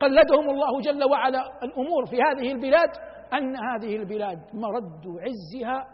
قلدهم 0.00 0.50
الله 0.50 0.80
جل 0.80 1.04
وعلا 1.04 1.42
الأمور 1.62 2.06
في 2.06 2.16
هذه 2.16 2.52
البلاد. 2.52 2.90
أن 3.34 3.56
هذه 3.56 3.96
البلاد 3.96 4.38
مرد 4.54 5.04
عزها 5.06 5.86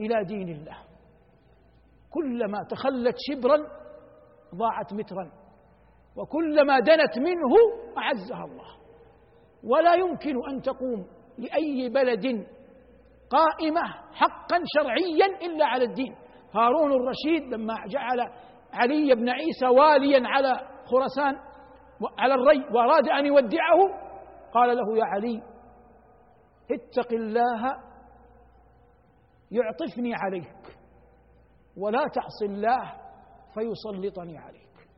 إلى 0.00 0.24
دين 0.24 0.48
الله. 0.48 0.76
كلما 2.10 2.58
تخلت 2.70 3.16
شبرا 3.18 3.56
ضاعت 4.54 4.92
مترا 4.92 5.30
وكلما 6.16 6.78
دنت 6.78 7.18
منه 7.18 7.52
أعزها 7.98 8.44
الله. 8.44 8.78
ولا 9.64 9.94
يمكن 9.94 10.34
أن 10.50 10.62
تقوم 10.62 11.06
لأي 11.38 11.88
بلد 11.88 12.46
قائمة 13.30 13.82
حقا 14.12 14.60
شرعيا 14.74 15.46
إلا 15.46 15.66
على 15.66 15.84
الدين. 15.84 16.14
هارون 16.54 16.92
الرشيد 16.92 17.54
لما 17.54 17.74
جعل 17.86 18.20
علي 18.72 19.14
بن 19.14 19.28
عيسى 19.28 19.66
واليا 19.66 20.22
على 20.24 20.60
خراسان 20.86 21.48
على 22.18 22.34
الري 22.34 22.64
وأراد 22.74 23.08
أن 23.08 23.26
يودعه 23.26 23.78
قال 24.54 24.76
له 24.76 24.98
يا 24.98 25.04
علي 25.04 25.42
اتق 26.72 27.12
الله 27.12 27.62
يعطفني 29.50 30.14
عليك 30.14 30.78
ولا 31.76 32.04
تعص 32.14 32.42
الله 32.42 32.92
فيسلطني 33.54 34.38
عليك. 34.38 34.88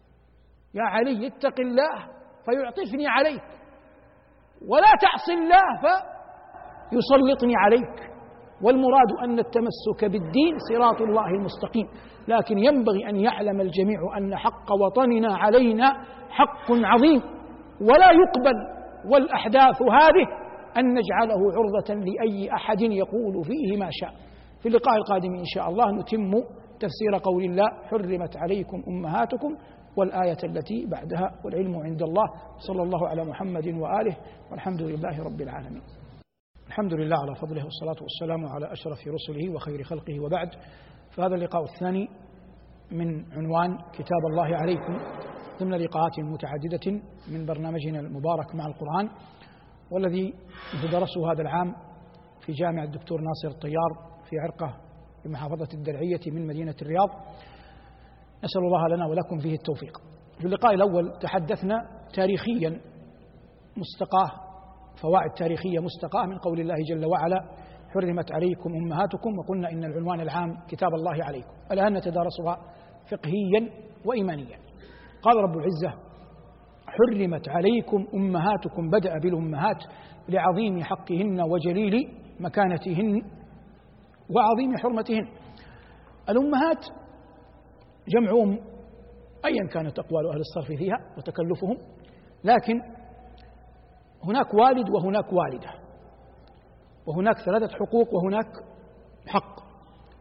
يا 0.75 0.83
علي 0.83 1.27
اتق 1.27 1.61
الله 1.61 1.97
فيعطفني 2.45 3.07
عليك 3.09 3.43
ولا 4.69 4.93
تعص 5.01 5.29
الله 5.31 5.81
فيسلطني 6.91 7.57
عليك. 7.57 8.11
والمراد 8.63 9.11
أن 9.25 9.39
التمسك 9.39 10.05
بالدين 10.05 10.57
صراط 10.73 11.01
الله 11.01 11.27
المستقيم 11.27 11.89
لكن 12.29 12.59
ينبغي 12.59 13.09
أن 13.09 13.17
يعلم 13.17 13.61
الجميع 13.61 13.99
أن 14.19 14.37
حق 14.37 14.73
وطننا 14.73 15.37
علينا 15.37 15.93
حق 16.31 16.71
عظيم 16.71 17.23
ولا 17.81 18.11
يقبل 18.11 18.55
والأحداث 19.13 19.83
هذه 19.83 20.40
أن 20.79 20.85
نجعله 20.95 21.53
عرضة 21.53 21.95
لأي 21.95 22.53
أحد 22.55 22.81
يقول 22.81 23.45
فيه 23.45 23.77
ما 23.77 23.89
شاء. 23.91 24.15
في 24.63 24.69
اللقاء 24.69 24.97
القادم 24.97 25.35
إن 25.35 25.45
شاء 25.45 25.69
الله 25.69 25.91
نتم 25.91 26.33
تفسير 26.81 27.17
قول 27.23 27.45
الله 27.45 27.67
حرمت 27.85 28.37
عليكم 28.37 28.83
أمهاتكم 28.89 29.57
والآية 29.97 30.39
التي 30.45 30.87
بعدها 30.87 31.31
والعلم 31.45 31.77
عند 31.77 32.03
الله. 32.03 32.25
صلى 32.59 32.83
الله 32.83 33.09
على 33.09 33.25
محمد 33.25 33.67
وآله 33.67 34.17
والحمد 34.51 34.83
لله 34.83 35.25
رب 35.25 35.41
العالمين. 35.41 35.83
الحمد 36.67 36.95
لله 36.95 37.17
على 37.17 37.35
فضله 37.35 37.65
والصلاة 37.65 37.97
والسلام 38.03 38.47
على 38.47 38.73
أشرف 38.73 38.99
رسله 39.09 39.55
وخير 39.55 39.83
خلقه 39.83 40.21
وبعد. 40.21 40.49
فهذا 41.11 41.35
اللقاء 41.35 41.63
الثاني 41.63 42.09
من 42.91 43.33
عنوان 43.33 43.79
كتاب 43.93 44.23
الله 44.31 44.57
عليكم 44.57 44.99
ضمن 45.61 45.75
لقاءات 45.75 46.21
متعددة 46.21 47.01
من 47.33 47.47
برنامجنا 47.47 48.01
المبارك 48.01 48.55
مع 48.55 48.67
القرآن. 48.67 49.11
والذي 49.91 50.35
درسه 50.93 51.33
هذا 51.33 51.43
العام 51.43 51.75
في 52.41 52.53
جامع 52.53 52.85
الدكتور 52.85 53.21
ناصر 53.21 53.49
الطيار 53.57 54.21
في 54.31 54.39
عرقة 54.39 54.77
في 55.23 55.29
محافظة 55.29 55.69
الدرعية 55.75 56.21
من 56.27 56.47
مدينة 56.47 56.75
الرياض. 56.83 57.09
نسأل 58.45 58.63
الله 58.63 58.89
لنا 58.89 59.07
ولكم 59.07 59.39
فيه 59.39 59.55
التوفيق. 59.55 59.99
في 60.39 60.45
اللقاء 60.45 60.75
الأول 60.75 61.19
تحدثنا 61.19 61.77
تاريخيا 62.15 62.81
مستقاة 63.77 64.31
فوائد 65.03 65.33
تاريخية 65.37 65.79
مستقاة 65.79 66.27
من 66.27 66.39
قول 66.39 66.61
الله 66.61 66.75
جل 66.89 67.07
وعلا 67.07 67.41
حرمت 67.95 68.33
عليكم 68.33 68.71
أمهاتكم 68.75 69.39
وقلنا 69.39 69.71
إن 69.71 69.85
العنوان 69.85 70.21
العام 70.21 70.67
كتاب 70.69 70.95
الله 70.95 71.25
عليكم. 71.25 71.53
الآن 71.73 71.93
نتدارسها 71.93 72.59
فقهيا 73.11 73.71
وإيمانيا. 74.05 74.59
قال 75.23 75.37
رب 75.37 75.57
العزة 75.57 76.10
حرمت 76.91 77.49
عليكم 77.49 78.07
أمهاتكم 78.15 78.91
بدأ 78.91 79.19
بالأمهات 79.19 79.85
لعظيم 80.29 80.83
حقهن 80.83 81.41
وجليل 81.41 82.09
مكانتهن 82.41 83.23
وعظيم 84.31 84.77
حرمتهن 84.77 85.29
الأمهات 86.29 86.85
جمع 88.09 88.43
أم 88.43 88.59
أيا 89.45 89.67
كانت 89.73 89.99
أقوال 89.99 90.27
أهل 90.27 90.41
الصرف 90.41 90.79
فيها 90.79 90.97
وتكلفهم 91.19 91.77
لكن 92.45 92.81
هناك 94.25 94.55
والد 94.55 94.91
وهناك 94.91 95.33
والدة 95.33 95.71
وهناك 97.07 97.37
ثلاثة 97.39 97.75
حقوق 97.77 98.15
وهناك 98.15 98.53
حق 99.27 99.61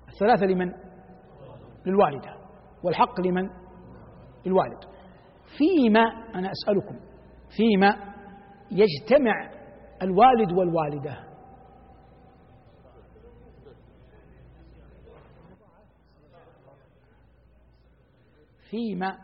الثلاثة 0.08 0.46
لمن؟ 0.46 0.74
للوالدة 1.86 2.36
والحق 2.84 3.22
لمن؟ 3.22 3.50
للوالد 4.46 4.89
فيما 5.58 6.02
أنا 6.36 6.52
أسألكم 6.52 7.00
فيما 7.58 8.14
يجتمع 8.72 9.52
الوالد 10.02 10.52
والوالدة. 10.52 11.30
فيما 18.70 19.18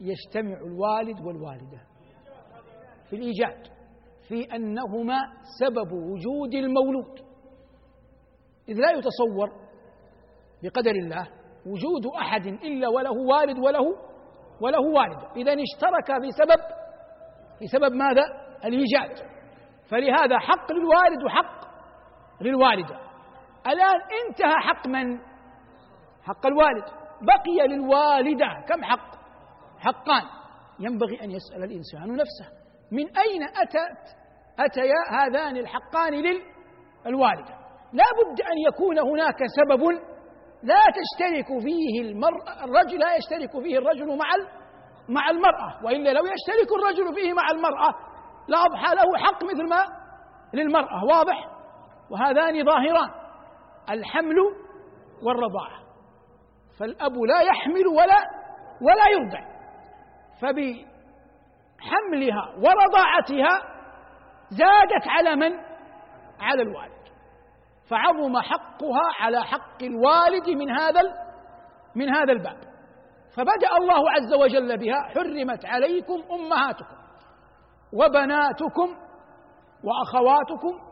يجتمع 0.00 0.56
الوالد 0.66 1.20
والوالدة. 1.26 1.80
في 3.10 3.16
الإيجاد 3.16 3.66
في 4.28 4.54
أنهما 4.56 5.16
سبب 5.60 5.92
وجود 5.92 6.54
المولود. 6.54 7.18
إذ 8.68 8.74
لا 8.74 8.90
يتصور 8.90 9.48
بقدر 10.62 10.90
الله 10.90 11.28
وجود 11.66 12.06
أحد 12.20 12.46
إلا 12.46 12.88
وله 12.88 13.10
والد 13.12 13.58
وله 13.58 13.84
وله 14.60 14.80
والدة 14.80 15.28
إذا 15.36 15.52
اشترك 15.52 16.20
في 16.20 16.30
سبب 16.30 16.60
في 17.58 17.66
سبب 17.66 17.92
ماذا؟ 17.92 18.22
الإيجاد 18.64 19.36
فلهذا 19.90 20.38
حق 20.38 20.72
للوالد 20.72 21.24
وحق 21.24 21.66
للوالدة. 22.40 23.00
الآن 23.66 24.00
انتهى 24.26 24.54
حق 24.60 24.86
من؟ 24.86 25.18
حق 26.22 26.46
الوالد. 26.46 26.84
بقي 27.22 27.68
للوالدة. 27.68 28.64
كم 28.68 28.84
حق؟ 28.84 29.16
حقان. 29.78 30.22
ينبغي 30.80 31.24
أن 31.24 31.30
يسأل 31.30 31.64
الإنسان 31.64 32.16
نفسه. 32.16 32.56
من 32.92 33.04
أين 33.18 33.42
أتت 33.42 34.16
أتيا 34.58 35.20
هذان 35.20 35.56
الحقان 35.56 36.12
للوالدة؟ 36.12 37.54
لا 37.92 38.04
بد 38.18 38.40
أن 38.40 38.58
يكون 38.68 38.98
هناك 38.98 39.38
سبب 39.56 39.82
لا 40.66 40.82
تشترك 40.98 41.46
فيه 41.62 42.00
المرأة 42.00 42.64
الرجل 42.64 42.98
لا 42.98 43.16
يشترك 43.16 43.62
فيه 43.62 43.78
الرجل 43.78 44.18
مع 44.18 44.26
مع 45.08 45.30
المرأة. 45.30 45.84
وإلا 45.84 46.10
لو 46.10 46.22
يشترك 46.24 46.68
الرجل 46.78 47.14
فيه 47.14 47.32
مع 47.32 47.50
المرأة 47.50 47.94
لأضحى 48.48 48.94
له 48.94 49.18
حق 49.18 49.44
مثل 49.44 49.68
ما 49.68 49.86
للمرأة. 50.54 51.04
واضح؟ 51.04 51.48
وهذان 52.10 52.64
ظاهران 52.64 53.10
الحمل 53.90 54.36
والرضاعة. 55.22 55.80
فالأب 56.78 57.12
لا 57.12 57.40
يحمل 57.40 57.86
ولا 57.86 58.24
ولا 58.82 59.08
يرضع. 59.12 59.40
فبحملها 60.42 60.86
ورضاعتها 62.56 63.62
زادت 64.50 65.08
على 65.08 65.36
من؟ 65.36 65.52
على 66.40 66.62
الوالد. 66.62 66.95
فعظم 67.90 68.40
حقها 68.40 69.02
على 69.20 69.42
حق 69.44 69.82
الوالد 69.82 70.48
من 70.48 70.70
هذا 70.70 71.00
من 71.94 72.14
هذا 72.14 72.32
الباب. 72.32 72.58
فبدأ 73.36 73.76
الله 73.80 74.10
عز 74.10 74.34
وجل 74.34 74.78
بها 74.78 75.02
حرمت 75.02 75.64
عليكم 75.64 76.22
أمهاتكم 76.32 76.96
وبناتكم 77.92 78.96
وأخواتكم 79.84 80.86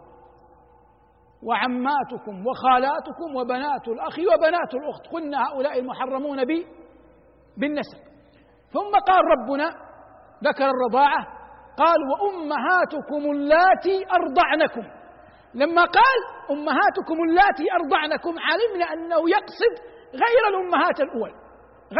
وعماتكم 1.42 2.46
وخالاتكم 2.46 3.36
وبنات 3.36 3.88
الأخ 3.88 4.18
وبنات 4.18 4.74
الأخت. 4.74 5.06
قلنا 5.12 5.48
هؤلاء 5.48 5.78
المحرمون 5.78 6.44
بي 6.44 6.66
بالنسب. 7.56 7.98
ثم 8.72 8.98
قال 9.08 9.20
ربنا 9.24 9.70
ذكر 10.44 10.70
الرضاعة 10.70 11.26
قال 11.78 11.98
وأمهاتكم 12.10 13.30
اللاتي 13.30 14.04
أرضعنكم. 14.12 15.03
لما 15.54 15.82
قال 15.82 16.20
أمهاتكم 16.50 17.22
اللاتي 17.28 17.64
أرضعنكم 17.72 18.34
علمنا 18.38 18.92
أنه 18.92 19.30
يقصد 19.30 19.74
غير 20.12 20.48
الأمهات 20.48 21.00
الأول 21.00 21.32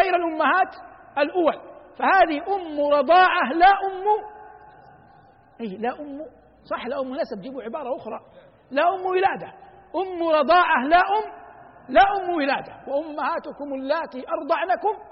غير 0.03 0.17
الأمهات 0.17 0.75
الأول. 1.19 1.75
فهذه 1.99 2.57
أم 2.57 2.81
رضاعة 2.93 3.53
لا 3.53 3.67
أم 3.67 4.05
أي 5.61 5.77
لا 5.77 6.01
أم 6.01 6.21
صح 6.65 6.87
لا 6.87 7.01
أم 7.01 7.15
نسب 7.15 7.41
جيبوا 7.41 7.63
عبارة 7.63 7.97
أخرى. 7.97 8.21
لا 8.71 8.83
أم 8.95 9.07
ولادة. 9.07 9.53
أم 9.97 10.29
رضاعة 10.29 10.85
لا 10.85 10.97
أم 10.99 11.45
لا 11.89 12.03
أم 12.17 12.35
ولادة. 12.35 12.73
وأمهاتكم 12.89 13.75
اللاتي 13.75 14.25
أرضعنكم 14.29 15.03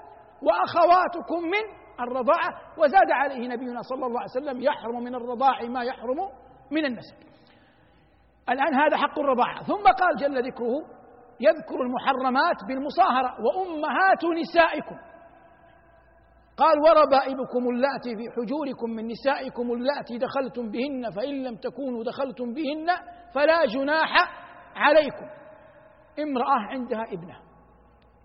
وأخواتكم 0.41 1.41
من 1.43 1.83
الرضاعة. 1.99 2.49
وزاد 2.77 3.11
عليه 3.11 3.47
نبينا 3.47 3.81
صلى 3.81 4.05
الله 4.05 4.19
عليه 4.19 4.31
وسلم 4.31 4.61
يحرم 4.61 5.03
من 5.03 5.15
الرضاع 5.15 5.61
ما 5.63 5.83
يحرم 5.83 6.17
من 6.71 6.85
النسب. 6.85 7.32
الآن 8.49 8.73
هذا 8.75 8.97
حق 8.97 9.19
الرضاعة. 9.19 9.63
ثم 9.63 9.83
قال 9.83 10.15
جل 10.19 10.47
ذكره 10.47 11.03
يذكر 11.39 11.81
المحرمات 11.81 12.55
بالمصاهرة 12.67 13.35
وأمهات 13.43 14.25
نسائكم. 14.41 14.95
قال 16.57 16.79
وربائبكم 16.79 17.69
اللاتي 17.69 18.15
في 18.15 18.23
حجوركم 18.35 18.89
من 18.89 19.07
نسائكم 19.07 19.71
اللاتي 19.71 20.17
دخلتم 20.17 20.71
بهن 20.71 21.09
فإن 21.15 21.43
لم 21.43 21.55
تكونوا 21.55 22.03
دخلتم 22.03 22.53
بهن 22.53 22.87
فلا 23.35 23.65
جناح 23.65 24.13
عليكم. 24.75 25.25
امرأة 26.19 26.59
عندها 26.69 27.03
ابنة 27.03 27.39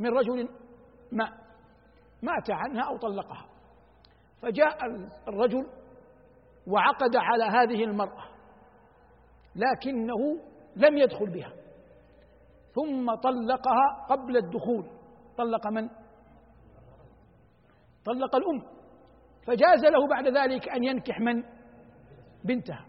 من 0.01 0.11
رجل 0.11 0.49
ما 1.13 1.25
مات 2.23 2.51
عنها 2.51 2.83
أو 2.83 2.97
طلقها. 2.97 3.47
فجاء 4.43 4.77
الرجل 5.29 5.67
وعقد 6.67 7.17
على 7.17 7.45
هذه 7.45 7.85
المرأة. 7.85 8.38
لكنه 9.59 10.41
لم 10.77 10.99
يدخل 10.99 11.31
بها. 11.31 11.53
ثم 12.75 13.15
طلقها 13.15 14.07
قبل 14.11 14.37
الدخول. 14.37 14.85
طلق 15.39 15.67
من؟ 15.67 15.89
طلق 18.05 18.37
الأم. 18.37 18.63
فجاز 19.47 19.85
له 19.85 20.09
بعد 20.09 20.27
ذلك 20.27 20.69
أن 20.69 20.85
ينكح 20.85 21.21
من؟ 21.21 21.43
بنتها. 22.45 22.87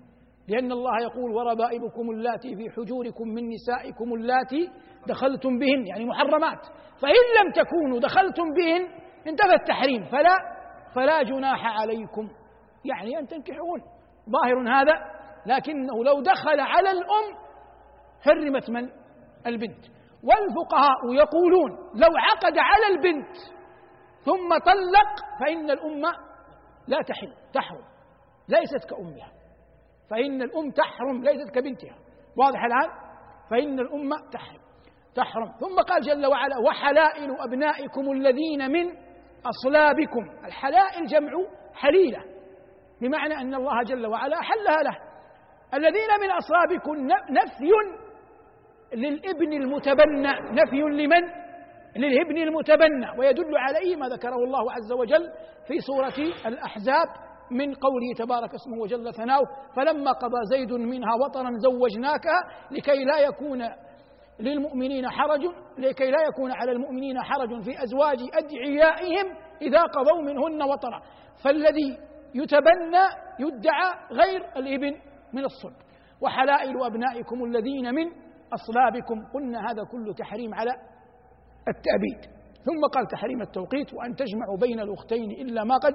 لأن 0.48 0.72
الله 0.72 1.02
يقول 1.02 1.32
وربائبكم 1.32 2.10
اللاتي 2.12 2.56
في 2.56 2.70
حجوركم 2.70 3.28
من 3.28 3.50
نسائكم 3.50 4.14
اللاتي 4.14 4.70
دخلتم 5.08 5.60
بهن. 5.60 5.88
يعني 5.88 6.06
محرمات. 6.06 6.66
فإن 7.02 7.26
لم 7.42 7.52
تكونوا 7.52 8.00
دخلتم 8.00 8.44
بهن 8.54 8.88
انتفى 9.28 9.54
التحريم. 9.54 10.04
فلا 10.04 10.36
فلا 10.96 11.24
جناح 11.24 11.80
عليكم. 11.80 12.30
يعني 12.86 13.20
أن 13.20 13.28
تنكحون. 13.28 13.82
ظاهر 14.30 14.82
هذا 14.82 15.19
لكنه 15.50 16.04
لو 16.04 16.22
دخل 16.22 16.60
على 16.60 16.92
الأم 16.92 17.28
حرمت 18.22 18.70
من؟ 18.70 18.90
البنت. 19.48 19.86
والفقهاء 20.24 21.14
يقولون 21.14 21.72
لو 21.96 22.10
عقد 22.18 22.58
على 22.58 22.96
البنت 22.96 23.36
ثم 24.26 24.50
طلق 24.50 25.40
فإن 25.40 25.72
الأم 25.72 26.02
لا 26.88 27.02
تحل 27.02 27.34
تحرم 27.54 27.84
ليست 28.50 28.90
كأمها. 28.90 29.32
فإن 30.10 30.42
الأم 30.42 30.72
تحرم 30.72 31.24
ليست 31.24 31.50
كبنتها. 31.56 31.96
واضح 32.38 32.64
الآن؟ 32.64 32.90
فإن 33.52 33.80
الأم 33.80 34.10
تحرم 34.32 34.60
تحرم. 35.16 35.52
ثم 35.60 35.82
قال 35.90 36.02
جل 36.02 36.26
وعلا 36.26 36.56
وحلائل 36.68 37.36
أبنائكم 37.40 38.12
الذين 38.12 38.72
من 38.72 38.86
أصلابكم. 39.46 40.46
الحلائل 40.46 41.06
جمع 41.06 41.32
حليلة 41.74 42.20
بمعنى 43.02 43.34
أن 43.34 43.56
الله 43.56 43.84
جل 43.84 44.08
وعلا 44.08 44.40
أحلها 44.40 44.84
له. 44.84 45.09
الذين 45.74 46.10
من 46.22 46.32
أصلابكم 46.32 47.08
نفي 47.30 47.72
للابن 48.94 49.54
المتبنى. 49.54 50.32
نفي 50.52 50.82
لمن؟ 50.82 51.22
للابن 51.96 52.38
المتبنى. 52.38 53.20
ويدل 53.20 53.58
عليه 53.58 53.96
ما 53.96 54.08
ذكره 54.08 54.36
الله 54.36 54.72
عز 54.72 54.92
وجل 54.92 55.30
في 55.68 55.80
سورة 55.80 56.48
الأحزاب 56.48 57.08
من 57.52 57.74
قوله 57.74 58.14
تبارك 58.18 58.54
اسمه 58.54 58.78
وجل 58.82 59.14
ثناؤه 59.14 59.46
فلما 59.76 60.12
قضى 60.12 60.38
زيد 60.52 60.72
منها 60.74 61.16
وطرا 61.26 61.50
زوجناكها 61.58 62.42
لكي 62.72 63.04
لا 63.06 63.20
يكون 63.20 63.70
للمؤمنين 64.40 65.10
حرج 65.10 65.42
لكي 65.78 66.12
لا 66.12 66.22
يكون 66.30 66.52
على 66.52 66.72
المؤمنين 66.72 67.22
حرج 67.22 67.64
في 67.64 67.84
أزواج 67.84 68.18
أدعيائهم 68.34 69.36
إذا 69.62 69.82
قضوا 69.82 70.22
منهن 70.22 70.64
وطرا 70.64 71.02
فالذي 71.44 71.98
يتبنى 72.36 73.04
يدعى 73.40 73.92
غير 74.12 74.46
الابن. 74.58 75.09
من 75.34 75.46
الصلب. 75.46 75.76
وحلائل 76.22 76.84
أبنائكم 76.84 77.44
الذين 77.44 77.94
من 77.94 78.06
أصلابكم. 78.54 79.26
قلنا 79.34 79.72
هذا 79.72 79.84
كله 79.92 80.14
تحريم 80.14 80.54
على 80.54 80.72
التأبيد. 81.68 82.40
ثم 82.66 82.88
قال 82.94 83.08
تحريم 83.08 83.42
التوقيت 83.42 83.94
وأن 83.94 84.16
تجمعوا 84.16 84.58
بين 84.58 84.80
الأختين 84.80 85.32
إلا 85.32 85.64
ما 85.64 85.78
قد 85.78 85.94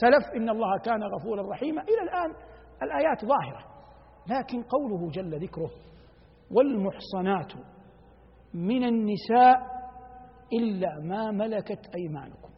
سلف. 0.00 0.34
إن 0.36 0.48
الله 0.48 0.78
كان 0.78 1.02
غفورا 1.02 1.50
رحيما. 1.52 1.82
إلى 1.82 2.02
الآن 2.02 2.34
الآيات 2.82 3.24
ظاهرة 3.24 3.74
لكن 4.28 4.62
قوله 4.62 5.10
جل 5.10 5.44
ذكره 5.44 5.70
والمحصنات 6.50 7.52
من 8.54 8.84
النساء 8.84 9.56
إلا 10.52 11.00
ما 11.02 11.30
ملكت 11.30 11.86
أيمانكم. 11.96 12.48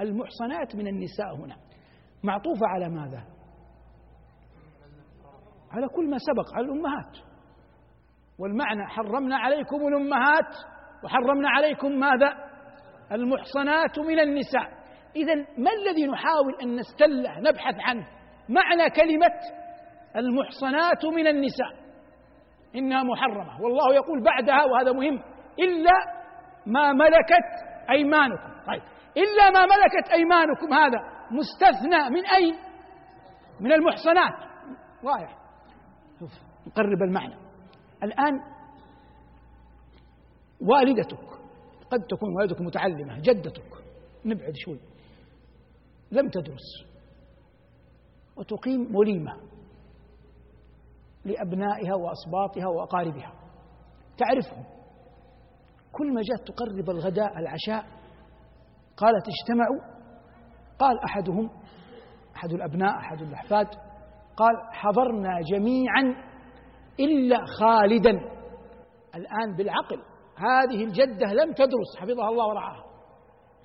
المحصنات 0.00 0.76
من 0.76 0.86
النساء 0.86 1.36
هنا 1.36 1.56
معطوفة 2.22 2.66
على 2.66 2.88
ماذا؟ 2.88 3.24
على 5.74 5.88
كل 5.88 6.10
ما 6.10 6.16
سبق 6.18 6.54
على 6.54 6.66
الأمهات. 6.66 7.16
والمعنى 8.38 8.86
حرمنا 8.86 9.36
عليكم 9.36 9.76
الأمهات 9.76 10.54
وحرمنا 11.04 11.50
عليكم 11.50 11.92
ماذا؟ 11.92 12.34
المحصنات 13.12 13.98
من 13.98 14.18
النساء. 14.18 14.84
إذا 15.16 15.34
ما 15.34 15.70
الذي 15.80 16.06
نحاول 16.06 16.54
أن 16.62 16.76
نستله 16.76 17.40
نبحث 17.40 17.74
عنه؟ 17.80 18.06
معنى 18.48 18.90
كلمة 18.90 19.34
المحصنات 20.16 21.04
من 21.04 21.26
النساء. 21.26 21.84
إنها 22.76 23.02
محرمة. 23.02 23.62
والله 23.62 23.94
يقول 23.94 24.24
بعدها 24.24 24.64
وهذا 24.64 24.92
مهم 24.92 25.22
إلا 25.58 25.92
ما 26.66 26.92
ملكت 26.92 27.48
أيمانكم. 27.90 28.54
طيب 28.66 28.82
إلا 29.16 29.50
ما 29.50 29.66
ملكت 29.66 30.12
أيمانكم 30.12 30.72
هذا 30.72 30.98
مستثنى 31.30 32.10
من 32.10 32.26
أين؟ 32.26 32.54
من 33.60 33.72
المحصنات. 33.72 34.54
واضح 35.02 35.43
نقرب 36.66 37.02
المعنى. 37.02 37.34
الآن 38.02 38.40
والدتك 40.60 41.28
قد 41.90 42.00
تكون 42.00 42.36
والدتك 42.36 42.60
متعلمة 42.60 43.18
جدتك 43.18 43.84
نبعد 44.24 44.52
شوي 44.54 44.80
لم 46.12 46.28
تدرس 46.28 46.84
وتقيم 48.36 48.96
وليمة 48.96 49.32
لأبنائها 51.24 51.94
وأصباطها 51.94 52.66
وأقاربها. 52.68 53.32
تعرفهم. 54.18 54.64
كل 55.92 56.14
ما 56.14 56.20
جاءت 56.22 56.48
تقرب 56.48 56.90
الغداء 56.90 57.38
العشاء 57.38 57.86
قالت 58.96 59.24
اجتمعوا 59.28 59.94
قال 60.78 60.98
أحدهم 61.04 61.50
أحد 62.36 62.52
الأبناء 62.52 62.98
أحد 62.98 63.22
الأحفاد 63.22 63.66
قال 64.36 64.54
حضرنا 64.72 65.40
جميعا 65.52 66.16
إلا 67.00 67.38
خالدا. 67.60 68.10
الآن 69.14 69.56
بالعقل 69.56 70.02
هذه 70.38 70.84
الجدة 70.84 71.32
لم 71.32 71.52
تدرس 71.52 71.98
حفظها 71.98 72.28
الله 72.28 72.46
ورعاها 72.46 72.84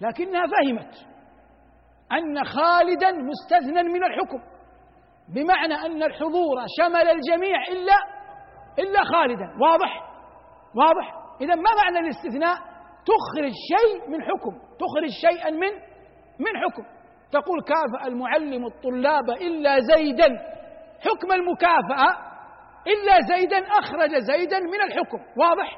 لكنها 0.02 0.44
فهمت 0.46 0.94
أن 2.12 2.44
خالدا 2.44 3.12
مستثنى 3.12 3.84
من 3.84 4.04
الحكم 4.04 4.40
بمعنى 5.36 5.74
أن 5.74 6.04
الحضور 6.04 6.58
شمل 6.78 7.10
الجميع 7.10 7.58
إلا 7.72 7.96
إلا 8.80 9.04
خالدا. 9.04 9.46
واضح؟ 9.62 10.10
واضح؟ 10.76 11.14
إذا 11.42 11.56
ما 11.56 11.70
معنى 11.84 12.00
الاستثناء؟ 12.00 12.56
تخرج 13.06 13.52
شيء 13.72 14.10
من 14.10 14.22
حكم 14.22 14.52
تخرج 14.52 15.10
شيئا 15.22 15.50
من 15.50 15.72
من 16.40 16.58
حكم. 16.64 16.84
تقول 17.32 17.62
كافأ 17.64 18.08
المعلم 18.08 18.66
الطلاب 18.66 19.30
إلا 19.30 19.80
زيدا. 19.80 20.59
حكم 21.02 21.32
المكافأة 21.32 22.10
إلا 22.88 23.36
زيدا 23.36 23.68
أخرج 23.68 24.16
زيدا 24.16 24.60
من 24.60 24.82
الحكم. 24.82 25.20
واضح؟ 25.38 25.78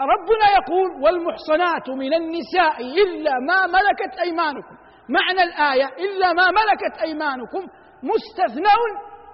ربنا 0.00 0.46
يقول 0.58 1.02
والمحصنات 1.02 1.88
من 1.88 2.14
النساء 2.14 2.80
إلا 2.80 3.32
ما 3.48 3.66
ملكت 3.66 4.18
أيمانكم. 4.24 4.76
معنى 5.08 5.42
الآية 5.42 5.86
إلا 5.86 6.32
ما 6.32 6.50
ملكت 6.50 7.02
أيمانكم 7.02 7.66
مستثنى 8.02 8.74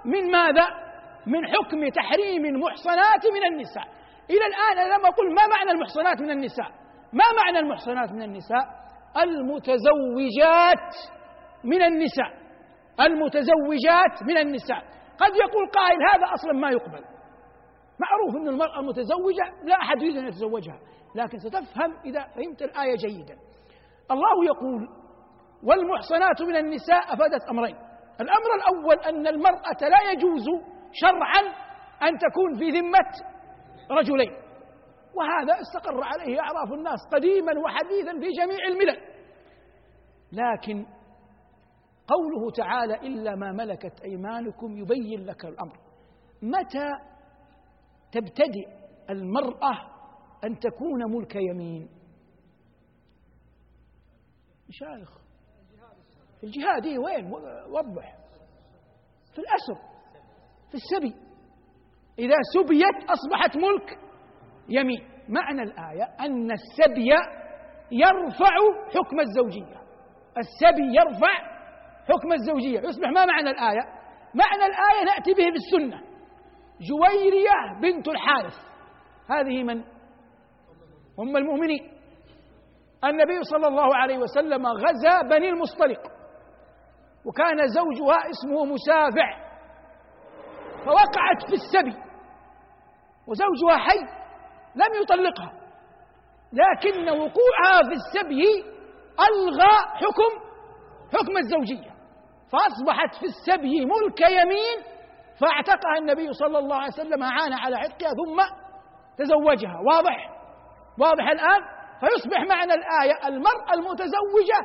من 0.04 0.30
ماذا؟ 0.30 0.66
من 1.26 1.46
حكم 1.46 1.88
تحريم 1.88 2.44
المحصنات 2.44 3.26
من 3.34 3.44
النساء. 3.52 3.84
إلى 4.30 4.46
الآن 4.46 4.78
أنا 4.78 4.94
لما 4.94 5.08
أقول 5.08 5.34
ما 5.34 5.46
معنى 5.56 5.70
المحصنات 5.70 6.20
من 6.20 6.30
النساء 6.30 6.68
ما 7.12 7.24
معنى 7.42 7.58
المحصنات 7.58 8.10
من 8.12 8.22
النساء؟ 8.22 8.64
المتزوجات 9.22 10.94
من 11.64 11.82
النساء. 11.82 12.30
المتزوجات 13.00 14.22
من 14.22 14.36
النساء. 14.38 14.82
قد 15.18 15.36
يقول 15.36 15.70
قائل 15.70 15.98
هذا 16.14 16.34
أصلا 16.34 16.52
ما 16.52 16.70
يقبل. 16.70 17.04
معروف 17.98 18.36
إن 18.36 18.48
المرأة 18.48 18.80
المتزوجه 18.80 19.64
لا 19.64 19.74
أحد 19.74 20.02
يريد 20.02 20.16
أن 20.16 20.26
يتزوجها 20.26 20.80
لكن 21.14 21.38
ستفهم 21.38 21.96
إذا 22.04 22.22
فهمت 22.22 22.62
الآية 22.62 22.96
جيدا. 22.96 23.36
الله 24.10 24.44
يقول 24.44 24.88
والمحصنات 25.62 26.42
من 26.42 26.56
النساء 26.56 27.14
أفادت 27.14 27.42
أمرين. 27.50 27.76
الأمر 28.20 28.54
الأول 28.56 28.96
أن 29.04 29.26
المرأة 29.26 29.80
لا 29.80 30.10
يجوز 30.12 30.44
شرعا 30.92 31.42
أن 32.02 32.18
تكون 32.18 32.54
في 32.58 32.70
ذمة 32.70 33.10
رجلين. 33.90 34.32
وهذا 35.14 35.60
استقر 35.60 36.00
عليه 36.04 36.40
أعراف 36.40 36.72
الناس 36.72 36.98
قديما 37.12 37.52
وحديثا 37.64 38.12
في 38.12 38.30
جميع 38.30 38.66
الملل. 38.68 39.00
لكن 40.32 40.86
قوله 42.08 42.50
تعالى 42.50 42.94
إلا 42.94 43.34
ما 43.34 43.52
ملكت 43.52 44.00
أيمانكم 44.04 44.76
يبين 44.76 45.24
لك 45.26 45.44
الأمر. 45.44 45.78
متى 46.42 46.88
تبتدئ 48.12 48.68
المرأة 49.10 49.96
أن 50.44 50.58
تكون 50.58 51.12
ملك 51.16 51.36
يمين؟ 51.36 51.88
مشايخ. 54.68 55.18
في 56.40 56.46
الجهاد 56.46 56.86
إيه 56.86 56.98
وين؟ 56.98 57.32
وضح. 57.70 58.16
في 59.32 59.38
الأسر. 59.38 59.82
في 60.68 60.74
السبي. 60.74 61.14
إذا 62.18 62.36
سبيت 62.54 63.10
أصبحت 63.10 63.56
ملك 63.56 63.98
يمين. 64.68 65.08
معنى 65.28 65.62
الآية 65.62 66.04
أن 66.20 66.50
السبي 66.50 67.08
يرفع 67.92 68.54
حكم 68.88 69.20
الزوجية. 69.20 69.82
السبي 70.38 70.96
يرفع 70.96 71.55
حكم 72.08 72.32
الزوجية. 72.32 72.80
يصبح 72.80 73.08
ما 73.08 73.24
معنى 73.26 73.50
الآية؟ 73.50 73.82
معنى 74.34 74.66
الآية 74.66 75.04
نأتي 75.04 75.34
به 75.34 75.50
بالسنة. 75.50 76.00
جويرية 76.80 77.80
بنت 77.82 78.08
الحارث. 78.08 78.54
هذه 79.30 79.62
من؟ 79.62 79.84
أم 81.20 81.36
المؤمنين. 81.36 81.92
النبي 83.04 83.42
صلى 83.42 83.66
الله 83.68 83.96
عليه 83.96 84.18
وسلم 84.18 84.66
غزا 84.66 85.22
بني 85.22 85.48
المصطلق. 85.48 86.00
وكان 87.26 87.66
زوجها 87.66 88.18
اسمه 88.30 88.64
مسافع. 88.64 89.46
فوقعت 90.84 91.42
في 91.48 91.52
السبي. 91.52 92.02
وزوجها 93.26 93.78
حي 93.78 94.00
لم 94.74 95.02
يطلقها. 95.02 95.52
لكن 96.52 97.08
وقوعها 97.08 97.82
في 97.88 97.92
السبي 97.92 98.64
ألغى 99.28 99.76
حكم 99.94 100.46
حكم 101.12 101.36
الزوجية. 101.36 101.95
فأصبحت 102.52 103.14
في 103.14 103.26
السبي 103.26 103.84
ملك 103.84 104.20
يمين 104.20 104.96
فاعتقها 105.40 105.98
النبي 105.98 106.32
صلى 106.32 106.58
الله 106.58 106.76
عليه 106.76 106.92
وسلم 106.92 107.22
أعان 107.22 107.52
على 107.52 107.76
عتقها 107.76 108.10
ثم 108.10 108.42
تزوجها. 109.18 109.80
واضح؟ 109.86 110.30
واضح 111.00 111.28
الآن؟ 111.28 111.60
فيصبح 112.00 112.38
معنى 112.48 112.74
الآية 112.74 113.28
المرأة 113.28 113.74
المتزوجة 113.74 114.60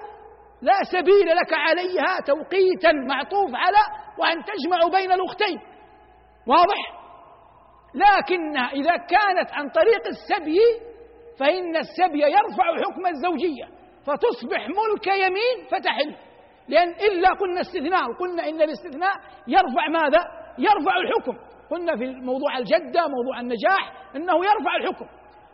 لا 0.62 0.84
سبيل 0.91 1.28
لك 1.36 1.54
عليها 1.54 2.20
توقيتا 2.26 2.91
معطوف 2.91 3.50
على 3.54 3.78
وأن 4.17 4.44
تجمع 4.44 5.00
بين 5.00 5.12
الأختين. 5.12 5.60
واضح؟ 6.48 7.02
لكن 7.96 8.58
إذا 8.58 8.98
كانت 8.98 9.52
عن 9.54 9.70
طريق 9.70 10.08
السبي 10.08 10.60
فإن 11.39 11.76
السبي 11.78 12.22
يرفع 12.22 12.63
حكم 12.63 13.08
الزوجية 13.08 13.65
فتصبح 14.06 14.67
ملك 14.67 15.08
يمين 15.08 15.67
فتحل. 15.72 16.15
لأن 16.67 16.89
إلا 16.89 17.30
قلنا 17.34 17.62
استثناء 17.62 18.10
وقلنا 18.10 18.50
إن 18.50 18.62
الاستثناء 18.62 19.15
يرفع 19.47 19.88
ماذا؟ 19.88 20.19
يرفع 20.58 20.93
الحكم. 20.97 21.52
قلنا 21.69 21.97
في 21.97 22.06
موضوع 22.06 22.58
الجدة 22.58 23.08
موضوع 23.08 23.39
النجاح 23.39 24.12
أنه 24.15 24.34
يرفع 24.34 24.76
الحكم. 24.82 25.06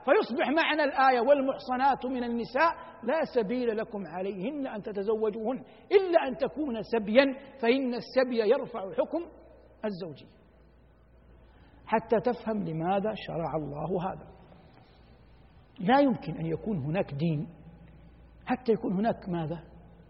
فيصبح 0.06 0.50
معنى 0.50 0.84
الآية 0.84 1.20
والمحصنات 1.20 2.06
من 2.06 2.24
النساء 2.24 2.76
لا 3.04 3.24
سبيل 3.36 3.78
لكم 3.78 4.08
عليهن 4.08 4.68
أن 4.68 4.82
تتزوجوهن 4.82 5.64
إلا 5.92 6.28
أن 6.28 6.38
تكون 6.38 6.82
سبيا 6.82 7.36
فإن 7.62 7.94
السبي 7.94 8.50
يرفع 8.50 8.80
حكم 8.80 9.26
الزوجية 9.86 10.38
حتى 11.86 12.20
تفهم 12.20 12.64
لماذا 12.64 13.14
شرع 13.16 13.56
الله 13.56 14.12
هذا. 14.12 14.28
لا 15.80 16.00
يمكن 16.00 16.38
أن 16.38 16.46
يكون 16.46 16.78
هناك 16.78 17.14
دين 17.14 17.50
حتى 18.46 18.72
يكون 18.72 18.94
هناك 18.94 19.30
ماذا؟ 19.30 19.64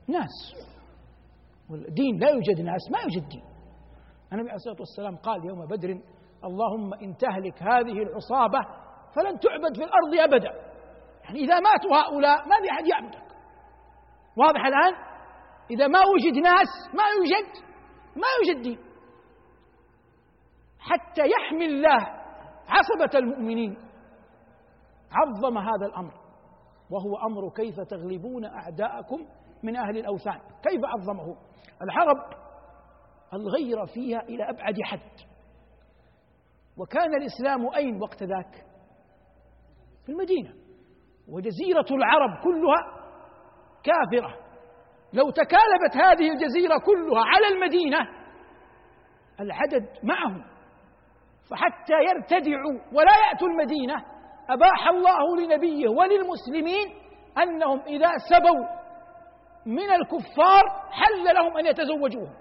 ناس. 0.08 0.54
والدين 1.70 2.20
لا 2.20 2.30
يوجد 2.30 2.62
ناس 2.62 2.92
ما 2.92 3.00
يوجد 3.00 3.30
دين. 3.30 3.44
النبي 4.34 4.50
عليه 4.50 4.56
الصلاة 4.56 4.80
والسلام 4.80 5.16
قال 5.18 5.46
يوم 5.46 5.66
بدر 5.66 5.90
اللهم 6.44 6.94
إن 6.94 7.18
تهلك 7.18 7.64
هذه 7.64 7.98
العصابة 8.04 8.60
فلن 9.16 9.40
تعبد 9.40 9.76
في 9.76 9.84
الأرض 9.84 10.34
أبدا. 10.34 10.52
يعني 11.24 11.40
إذا 11.40 11.60
ماتوا 11.60 11.96
هؤلاء 11.96 12.38
ما 12.48 12.56
في 12.62 12.72
أحد 12.72 12.88
يعبدك. 12.88 13.28
واضح 14.38 14.66
الآن؟ 14.66 14.94
إذا 15.72 15.88
ما 15.88 16.00
وجد 16.00 16.38
ناس 16.38 16.68
ما 16.94 17.04
يوجد 17.18 17.66
ما 18.16 18.28
يوجد 18.38 18.62
دين. 18.64 18.80
حتى 20.80 21.22
يحمي 21.22 21.66
الله 21.66 22.02
عصبة 22.68 23.20
المؤمنين. 23.20 23.78
عظم 25.12 25.58
هذا 25.58 25.86
الأمر. 25.86 26.14
وهو 26.90 27.18
أمر 27.28 27.50
كيف 27.50 27.76
تغلبون 27.80 28.46
أعداءكم 28.46 29.26
من 29.64 29.76
أهل 29.76 29.98
الأوثان. 29.98 30.40
كيف 30.64 30.82
عظمه؟ 30.84 31.36
العرب 31.82 32.18
الغير 33.34 33.86
فيها 33.86 34.22
إلى 34.22 34.50
أبعد 34.50 34.76
حد؟ 34.84 35.28
وكان 36.78 37.16
الإسلام 37.16 37.76
أين 37.76 38.02
وقت 38.02 38.24
ذاك؟ 38.24 38.66
في 40.06 40.12
المدينة. 40.12 40.54
وجزيرة 41.30 41.86
العرب 41.92 42.44
كلها 42.44 42.98
كافرة. 43.84 44.48
لو 45.14 45.30
تكالبت 45.30 45.96
هذه 45.96 46.32
الجزيرة 46.32 46.78
كلها 46.86 47.24
على 47.26 47.56
المدينة 47.56 47.98
العدد 49.40 49.88
معهم. 50.04 50.44
فحتى 51.50 51.94
يرتدعوا 51.94 52.80
ولا 52.94 53.12
يأتوا 53.28 53.48
المدينة 53.48 53.96
أباح 54.50 54.88
الله 54.88 55.38
لنبيه 55.38 55.90
وللمسلمين 55.90 56.88
أنهم 57.44 57.80
إذا 57.80 58.10
سبوا 58.30 58.77
من 59.68 59.92
الكفار 59.92 60.64
حل 60.92 61.36
لهم 61.36 61.58
أن 61.58 61.66
يتزوجوهم. 61.66 62.34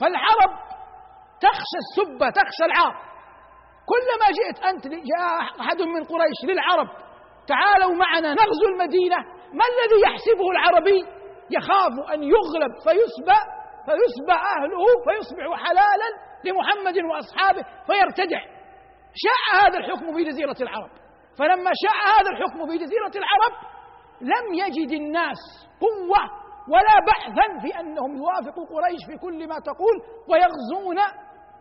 فالعرب 0.00 0.52
تخشى 1.40 1.78
السبة 1.84 2.30
تخشى 2.30 2.64
العار. 2.64 2.94
كلما 3.86 4.26
جئت 4.38 4.64
أنت 4.64 4.86
جاء 4.86 5.60
أحد 5.60 5.82
من 5.82 6.04
قريش 6.04 6.38
للعرب 6.44 6.88
تعالوا 7.46 7.94
معنا 7.94 8.34
نغزو 8.34 8.66
المدينة. 8.72 9.16
ما 9.58 9.64
الذي 9.72 9.98
يحسبه 10.06 10.50
العربي؟ 10.50 11.06
يخاف 11.50 12.10
أن 12.14 12.22
يغلب 12.22 12.72
فيسبى 12.84 13.38
فيسبى 13.86 14.36
أهله 14.54 14.84
فيصبح 15.06 15.64
حلالا 15.64 16.08
لمحمد 16.44 16.96
وأصحابه 17.10 17.62
فيرتدع. 17.86 18.40
شاء 19.24 19.62
هذا 19.62 19.78
الحكم 19.78 20.16
في 20.16 20.24
جزيرة 20.24 20.56
العرب. 20.60 20.90
فلما 21.38 21.70
شاء 21.84 21.96
هذا 22.14 22.30
الحكم 22.30 22.66
في 22.66 22.78
جزيرة 22.78 23.12
العرب 23.16 23.73
لم 24.24 24.54
يجد 24.54 24.92
الناس 24.92 25.38
قوة 25.80 26.44
ولا 26.68 26.96
بحثا 27.06 27.60
في 27.62 27.80
أنهم 27.80 28.16
يوافقوا 28.16 28.66
قريش 28.66 29.06
في 29.06 29.16
كل 29.16 29.48
ما 29.48 29.58
تقول 29.58 29.96
ويغزون 30.28 30.96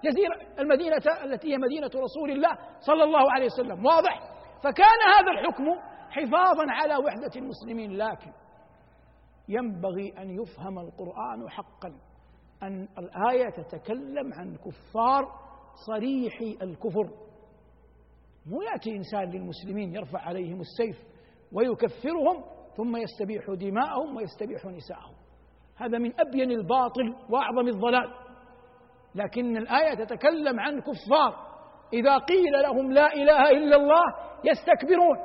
جزيرة 0.03 0.59
المدينة 0.59 0.97
التي 1.23 1.53
هي 1.53 1.57
مدينة 1.57 1.87
رسول 1.87 2.31
الله 2.31 2.57
صلى 2.79 3.03
الله 3.03 3.31
عليه 3.31 3.45
وسلم. 3.45 3.85
واضح؟ 3.85 4.19
فكان 4.63 4.99
هذا 5.17 5.31
الحكم 5.31 5.65
حفاظا 6.09 6.65
على 6.69 6.95
وحدة 6.95 7.31
المسلمين 7.35 7.97
لكن 7.97 8.31
ينبغي 9.49 10.13
أن 10.17 10.29
يفهم 10.29 10.79
القرآن 10.79 11.49
حقا 11.49 11.93
أن 12.63 12.87
الآية 12.97 13.49
تتكلم 13.49 14.33
عن 14.33 14.55
كفار 14.55 15.25
صريحي 15.87 16.57
الكفر. 16.61 17.09
مو 18.45 18.61
يأتي 18.61 18.95
إنسان 18.95 19.29
للمسلمين 19.31 19.95
يرفع 19.95 20.19
عليهم 20.19 20.61
السيف 20.61 21.12
ويكفرهم 21.53 22.43
ثم 22.77 22.97
يستبيح 22.97 23.43
دماءهم 23.49 24.15
ويستبيح 24.15 24.65
نساءهم. 24.65 25.15
هذا 25.77 25.97
من 25.97 26.19
أبين 26.19 26.51
الباطل 26.51 27.15
وأعظم 27.29 27.67
الضلال. 27.67 28.13
لكن 29.15 29.57
الآية 29.57 29.93
تتكلم 29.93 30.59
عن 30.59 30.81
كفار. 30.81 31.53
إذا 31.93 32.17
قيل 32.17 32.51
لهم 32.63 32.91
لا 32.91 33.13
إله 33.13 33.49
إلا 33.49 33.75
الله 33.75 34.03
يستكبرون 34.43 35.17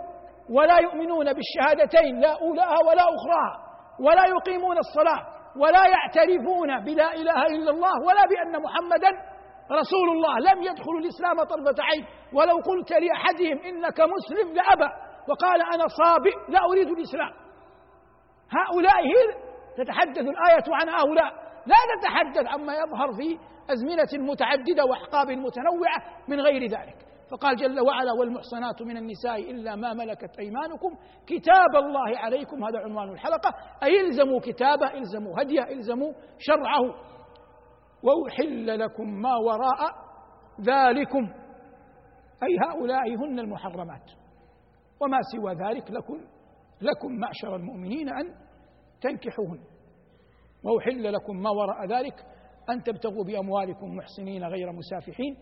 ولا 0.50 0.78
يؤمنون 0.78 1.32
بالشهادتين 1.32 2.20
لا 2.20 2.32
أولاها 2.42 2.78
ولا 2.88 3.02
أخراها 3.02 3.56
ولا 4.00 4.26
يقيمون 4.26 4.78
الصلاة 4.78 5.26
ولا 5.56 5.86
يعترفون 5.88 6.84
بلا 6.84 7.14
إله 7.14 7.46
إلا 7.46 7.70
الله 7.70 7.94
ولا 8.06 8.24
بأن 8.30 8.62
محمدا 8.62 9.10
رسول 9.72 10.08
الله. 10.12 10.38
لم 10.38 10.62
يدخلوا 10.62 11.00
الإسلام 11.00 11.42
طرفة 11.42 11.82
عين. 11.82 12.06
ولو 12.32 12.56
قلت 12.56 12.92
لأحدهم 12.92 13.58
إنك 13.58 14.00
مسلم 14.00 14.54
لأبى. 14.54 15.07
وقال 15.28 15.60
أنا 15.74 15.88
صابئ 15.88 16.52
لا 16.52 16.60
أريد 16.72 16.88
الإسلام. 16.88 17.32
هؤلاء 18.50 19.02
هي 19.02 19.48
تتحدث 19.76 20.18
الآية 20.18 20.64
عن 20.68 20.88
هؤلاء. 20.88 21.32
لا 21.66 21.76
تتحدث 22.00 22.46
عما 22.46 22.72
يظهر 22.72 23.12
في 23.12 23.38
أزمنة 23.72 24.30
متعددة 24.30 24.84
وأحقاب 24.84 25.30
متنوعة 25.30 26.02
من 26.28 26.40
غير 26.40 26.62
ذلك. 26.62 26.96
فقال 27.30 27.56
جل 27.56 27.80
وعلا 27.80 28.12
والمحصنات 28.12 28.82
من 28.82 28.96
النساء 28.96 29.50
إلا 29.50 29.76
ما 29.76 29.92
ملكت 29.94 30.38
أيمانكم 30.38 30.96
كتاب 31.26 31.76
الله 31.76 32.18
عليكم. 32.18 32.64
هذا 32.64 32.78
عنوان 32.78 33.08
الحلقة. 33.08 33.50
أي 33.82 34.00
الزموا 34.00 34.40
كتابه 34.40 34.94
الزموا 34.94 35.42
هديه 35.42 35.62
الزموا 35.70 36.12
شرعه. 36.38 36.94
وأحل 38.02 38.78
لكم 38.78 39.08
ما 39.22 39.36
وراء 39.36 39.92
ذلكم. 40.60 41.32
أي 42.42 42.56
هؤلاء 42.68 43.16
هن 43.16 43.38
المحرمات. 43.38 44.10
وما 45.00 45.18
سوى 45.32 45.54
ذلك 45.54 45.90
لكم 45.90 46.20
لكم 46.80 47.12
معشر 47.20 47.56
المؤمنين 47.56 48.08
أن 48.08 48.34
تنكحوهن. 49.00 49.60
وأحل 50.64 51.12
لكم 51.12 51.36
ما 51.36 51.50
وراء 51.50 51.86
ذلك 51.86 52.14
أن 52.70 52.82
تبتغوا 52.82 53.24
بأموالكم 53.24 53.96
محسنين 53.96 54.44
غير 54.44 54.72
مسافحين 54.72 55.36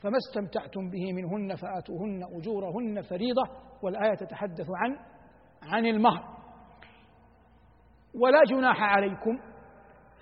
فما 0.00 0.16
استمتعتم 0.16 0.90
به 0.90 1.12
منهن 1.12 1.54
فآتوهن 1.54 2.22
أجورهن 2.38 3.02
فريضة 3.02 3.42
والآية 3.82 4.14
تتحدث 4.14 4.66
عن 4.70 4.96
عن 5.62 5.86
المهر. 5.86 6.24
ولا 8.14 8.40
جناح 8.48 8.82
عليكم 8.82 9.38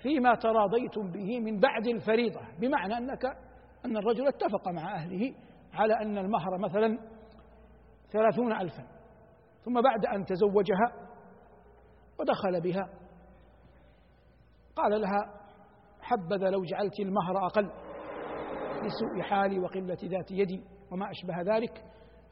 فيما 0.01 0.35
تراضيتم 0.35 1.11
به 1.11 1.39
من 1.39 1.59
بعد 1.59 1.87
الفريضة 1.87 2.39
بمعنى 2.59 2.97
أنك 2.97 3.25
أن 3.85 3.97
الرجل 3.97 4.27
اتفق 4.27 4.67
مع 4.67 4.95
أهله 4.95 5.33
على 5.73 5.93
أن 5.93 6.17
المهر 6.17 6.57
مثلا 6.57 7.10
ثلاثون 8.11 8.53
ألفا. 8.53 8.87
ثم 9.65 9.81
بعد 9.81 10.05
أن 10.05 10.25
تزوجها 10.25 10.91
ودخل 12.19 12.61
بها 12.61 12.89
قال 14.75 15.01
لها 15.01 15.41
حبذا 16.01 16.49
لو 16.49 16.63
جعلت 16.63 16.99
المهر 16.99 17.45
أقل 17.45 17.71
لسوء 18.83 19.21
حالي 19.21 19.59
وقلة 19.59 19.97
ذات 20.03 20.31
يدي 20.31 20.63
وما 20.91 21.11
أشبه 21.11 21.55
ذلك 21.55 21.83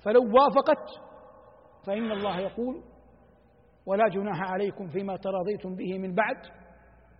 فلو 0.03 0.21
وافقت 0.21 0.87
فإن 1.87 2.11
الله 2.11 2.39
يقول 2.39 2.83
ولا 3.85 4.07
جناح 4.07 4.51
عليكم 4.51 4.87
فيما 4.87 5.17
تراضيتم 5.17 5.75
به 5.75 5.97
من 5.97 6.15
بعد 6.15 6.37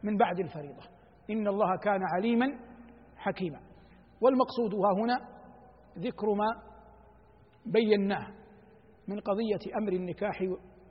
من 0.04 0.18
بعد 0.18 0.40
الفريضة. 0.40 0.84
إن 1.30 1.48
الله 1.48 1.78
كان 1.78 2.02
عليما 2.16 2.60
حكيما. 3.18 3.60
والمقصود 4.22 4.74
ها 4.74 5.04
هنا 5.04 5.28
ذكر 5.98 6.34
ما 6.34 6.64
بيناه. 7.66 8.39
من 9.10 9.20
قضية 9.20 9.76
أمر 9.82 9.94
النكاح 9.94 10.40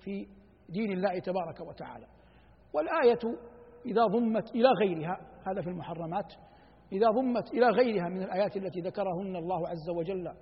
في 0.04 0.26
دين 0.68 0.92
الله 0.92 1.18
تبارك 1.18 1.60
وتعالى. 1.60 2.06
والآية 2.74 3.38
إذا 3.86 4.02
ضمت 4.06 4.54
إلى 4.54 4.68
غيرها 4.68 5.16
هذا 5.46 5.60
في 5.62 5.68
المحرمات 5.68 6.32
إذا 6.92 7.06
ضمت 7.08 7.52
إلى 7.54 7.66
غيرها 7.66 8.08
من 8.08 8.22
الآيات 8.22 8.56
التي 8.56 8.80
ذكرهن 8.80 9.36
الله 9.36 9.68
عز 9.68 9.90
وجل 9.96 10.32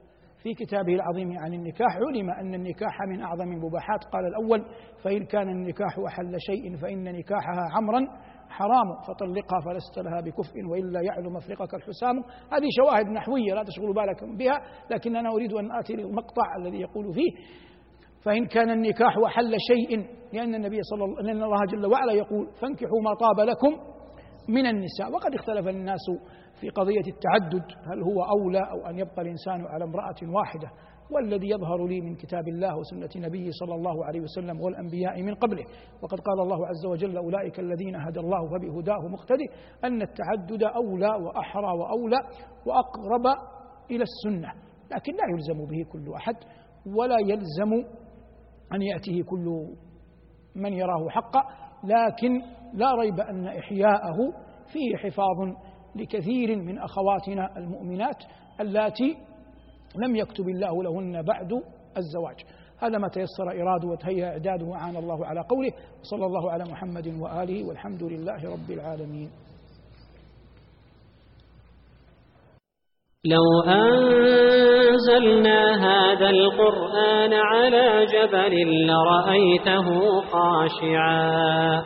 في 0.43 0.55
كتابه 0.55 0.95
العظيم 0.95 1.39
عن 1.39 1.55
النكاح 1.55 1.97
علم 1.97 2.31
أن 2.31 2.55
النكاح 2.55 3.01
من 3.09 3.23
أعظم 3.23 3.53
المباحات. 3.53 4.05
قال 4.05 4.27
الأول 4.27 4.67
فإن 5.05 5.27
كان 5.27 5.49
النكاح 5.49 5.99
أحل 6.07 6.37
شيء 6.39 6.77
فإن 6.77 7.03
نكاحها 7.05 7.63
عمرا 7.73 8.01
حرام 8.49 8.89
فطلقها 9.09 9.61
فلست 9.65 9.99
لها 9.99 10.21
بكفء 10.21 10.65
وإلا 10.71 11.01
يعلو 11.01 11.31
مفرقك 11.31 11.75
الحسام. 11.75 12.17
هذه 12.53 12.69
شواهد 12.81 13.07
نحوية 13.07 13.55
لا 13.55 13.63
تشغل 13.63 13.95
بالك 13.95 14.25
بها 14.39 14.61
لكن 14.91 15.17
أنا 15.17 15.29
أريد 15.31 15.53
أن 15.53 15.73
آتي 15.79 15.95
المقطع 15.95 16.57
الذي 16.61 16.81
يقول 16.81 17.15
فيه. 17.15 17.31
فإن 18.25 18.47
كان 18.47 18.71
النكاح 18.71 19.15
أحل 19.27 19.55
شيء 19.59 20.07
لأن 20.33 20.55
النبي 20.55 20.79
صلى 20.83 21.05
الله 21.05 21.23
لأن 21.23 21.43
الله 21.43 21.65
جل 21.73 21.87
وعلا 21.87 22.13
يقول 22.13 22.47
فانكحوا 22.61 23.03
ما 23.03 23.15
طاب 23.15 23.49
لكم 23.49 23.73
من 24.49 24.67
النساء. 24.67 25.13
وقد 25.13 25.35
اختلف 25.35 25.69
الناس 25.69 26.05
في 26.61 26.69
قضية 26.69 27.07
التعدد 27.15 27.65
هل 27.93 28.03
هو 28.03 28.23
أولى 28.41 28.61
أو 28.71 28.91
أن 28.91 28.99
يبقى 28.99 29.23
الإنسان 29.23 29.67
على 29.67 29.85
امرأة 29.85 30.35
واحدة. 30.37 30.69
والذي 31.11 31.49
يظهر 31.49 31.87
لي 31.87 32.01
من 32.01 32.15
كتاب 32.15 32.49
الله 32.49 32.77
وسنة 32.77 33.27
نبيه 33.27 33.51
صلى 33.51 33.75
الله 33.75 34.05
عليه 34.05 34.21
وسلم 34.21 34.61
والأنبياء 34.61 35.23
من 35.23 35.35
قبله. 35.35 35.65
وقد 36.03 36.21
قال 36.21 36.41
الله 36.41 36.67
عز 36.67 36.87
وجل 36.87 37.17
أولئك 37.17 37.61
الذين 37.61 37.97
هدى 37.97 38.21
الله 38.21 38.49
فبهداه 38.49 39.09
مقتدي 39.09 39.47
أن 39.85 40.03
التعدد 40.03 40.63
أولى 40.63 41.09
وأحرى 41.25 41.79
وأولى 41.79 42.19
وأقرب 42.67 43.27
إلى 43.91 44.03
السنة. 44.03 44.53
لكن 44.95 45.13
لا 45.13 45.25
يلزم 45.33 45.65
به 45.67 45.91
كل 45.93 46.13
أحد 46.15 46.35
ولا 46.99 47.17
يلزم 47.21 47.73
أن 48.75 48.83
يأتيه 48.83 49.23
كل 49.23 49.75
من 50.57 50.73
يراه 50.73 51.09
حقا. 51.09 51.41
لكن 51.85 52.41
لا 52.75 52.95
ريب 52.95 53.21
أن 53.21 53.47
إحياءه 53.47 54.17
فيه 54.73 54.97
حفاظ 54.97 55.55
لكثير 55.97 56.57
من 56.57 56.79
أخواتنا 56.79 57.57
المؤمنات 57.57 58.17
اللاتي 58.61 59.17
لم 59.99 60.17
يكتب 60.17 60.49
الله 60.49 60.83
لهن 60.83 61.23
بعد 61.23 61.53
الزواج. 61.97 62.37
هذا 62.79 62.99
ما 62.99 63.09
تيسر 63.09 63.51
إراده 63.63 63.89
وتهيأ 63.89 64.27
إعداده 64.27 64.67
وعان 64.67 64.97
الله 64.97 65.27
على 65.27 65.41
قوله 65.41 65.71
صلى 66.03 66.27
الله 66.27 66.51
على 66.53 66.65
محمد 66.65 67.07
وآله 67.07 67.69
والحمد 67.69 68.03
لله 68.03 68.53
رب 68.53 68.71
العالمين. 68.71 69.31
لو 73.25 73.63
أنزلنا 73.67 75.61
هذا 75.89 76.31
القرآن 76.31 77.33
على 77.33 78.07
جبل 78.07 78.87
لرأيته 78.87 80.21
خاشعا. 80.21 81.83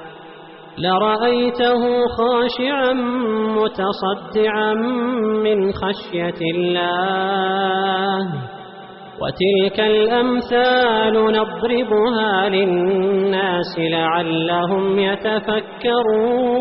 لرأيته 0.79 2.07
خاشعا 2.19 2.93
متصدعا 3.57 4.75
من 5.45 5.73
خشية 5.73 6.41
الله 6.55 8.21
وتلك 9.21 9.81
الأمثال 9.81 11.15
نضربها 11.15 12.49
للناس 12.49 13.79
لعلهم 13.79 14.99
يتفكرون 14.99 16.61